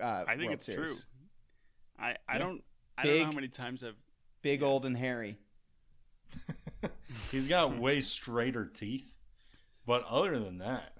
[0.00, 0.90] Uh, I think World it's Series.
[0.90, 0.98] true.
[1.98, 2.38] I I Yeah.
[2.38, 2.64] don't
[2.98, 3.96] I don't know how many times I've
[4.42, 5.38] Big old and hairy.
[7.30, 9.16] He's got way straighter teeth.
[9.86, 10.96] But other than that,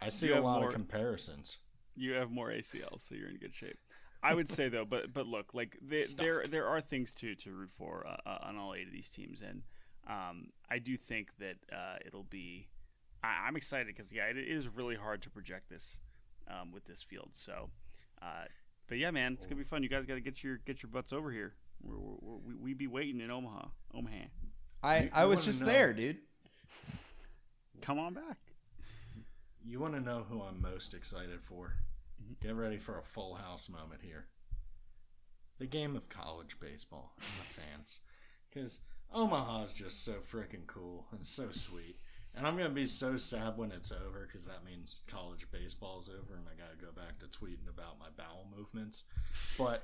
[0.00, 1.58] I see You a lot more- of comparisons.
[1.94, 3.78] you have more ACLs, so you're in good shape.
[4.22, 7.52] I would say though, but but look, like they, there there are things to to
[7.52, 9.62] root for uh, uh, on all eight of these teams, and
[10.08, 12.68] um, I do think that uh, it'll be.
[13.24, 15.98] I, I'm excited because yeah, it, it is really hard to project this
[16.48, 17.30] um, with this field.
[17.32, 17.70] So,
[18.22, 18.44] uh,
[18.88, 19.82] but yeah, man, it's gonna be fun.
[19.82, 21.54] You guys got to get your get your butts over here.
[21.82, 24.16] We're, we're, we we be waiting in Omaha, Omaha.
[24.82, 26.18] I, You- I you was just know- there, dude.
[27.80, 28.38] Come on back.
[29.64, 31.74] You want to know who I'm most excited for?
[32.22, 32.46] Mm-hmm.
[32.46, 34.26] Get ready for a full house moment here.
[35.58, 38.00] The game of college baseball and the fans.
[38.52, 38.80] Because
[39.14, 41.96] Omaha's just so freaking cool and so sweet.
[42.34, 46.08] And I'm going to be so sad when it's over because that means college baseball's
[46.08, 49.04] over and I got to go back to tweeting about my bowel movements.
[49.58, 49.82] But,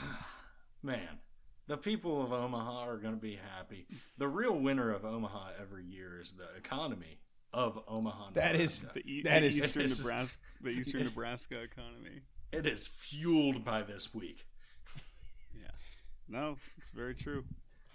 [0.82, 1.18] man,
[1.66, 3.86] the people of Omaha are going to be happy.
[4.18, 7.18] The real winner of Omaha every year is the economy
[7.52, 8.30] of Omaha.
[8.34, 12.22] That is- The, e- That the is- eastern is- Nebraska, the eastern Nebraska economy.
[12.52, 14.44] It is fueled by this week.
[15.54, 15.70] Yeah,
[16.28, 17.42] no, it's very true,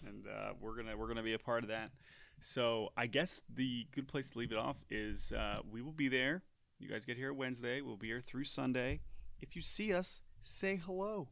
[0.05, 1.91] and uh, we're gonna we're gonna be a part of that.
[2.39, 6.07] So I guess the good place to leave it off is uh, we will be
[6.07, 6.43] there.
[6.79, 7.81] You guys get here Wednesday.
[7.81, 9.01] We'll be here through Sunday.
[9.41, 11.29] If you see us, say hello.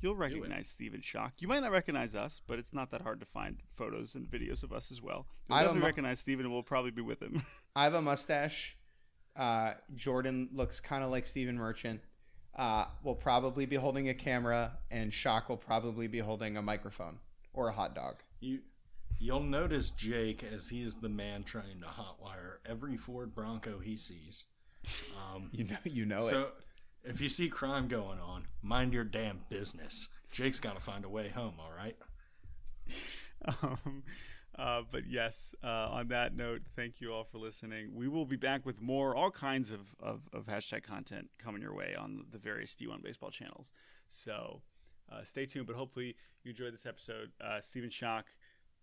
[0.00, 1.32] You'll recognize Stephen Schoch.
[1.38, 4.62] You might not recognize us, but it's not that hard to find photos and videos
[4.62, 5.26] of us as well.
[5.48, 7.42] You'll I a mu- recognize Stephen, and we'll probably be with him.
[7.76, 8.76] I have a mustache.
[9.34, 12.00] Uh, Jordan looks kind of like Stephen Merchant.
[12.54, 17.18] Uh, will probably be holding a camera, and Schoch will probably be holding a microphone
[17.54, 18.16] or a hot dog.
[18.40, 18.60] You
[19.24, 23.96] you'll notice Jake as he is the man trying to hotwire every Ford Bronco he
[23.96, 24.44] sees.
[25.16, 26.24] Um, You know, you know it.
[26.24, 26.48] so
[27.02, 30.08] if you see crime going on, mind your damn business.
[30.30, 31.54] Jake's got to find a way home.
[31.58, 31.96] All right.
[33.62, 34.02] um,
[34.58, 37.92] uh, but yes, uh, on that note, thank you all for listening.
[37.94, 41.74] We will be back with more, all kinds of, of, of hashtag content coming your
[41.74, 43.72] way on the various D1 baseball channels.
[44.08, 44.60] So
[45.10, 47.30] uh, stay tuned, but hopefully you enjoyed this episode.
[47.40, 48.24] Uh, Stephen Schoch,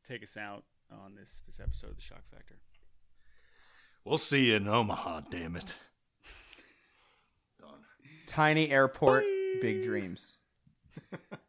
[0.08, 2.56] take us out on this, this episode of The Schoch Factor.
[4.04, 5.22] We'll see you in Omaha.
[5.30, 5.76] Damn it.
[7.60, 7.70] Done.
[8.26, 9.24] Tiny airport,
[9.62, 10.38] big dreams.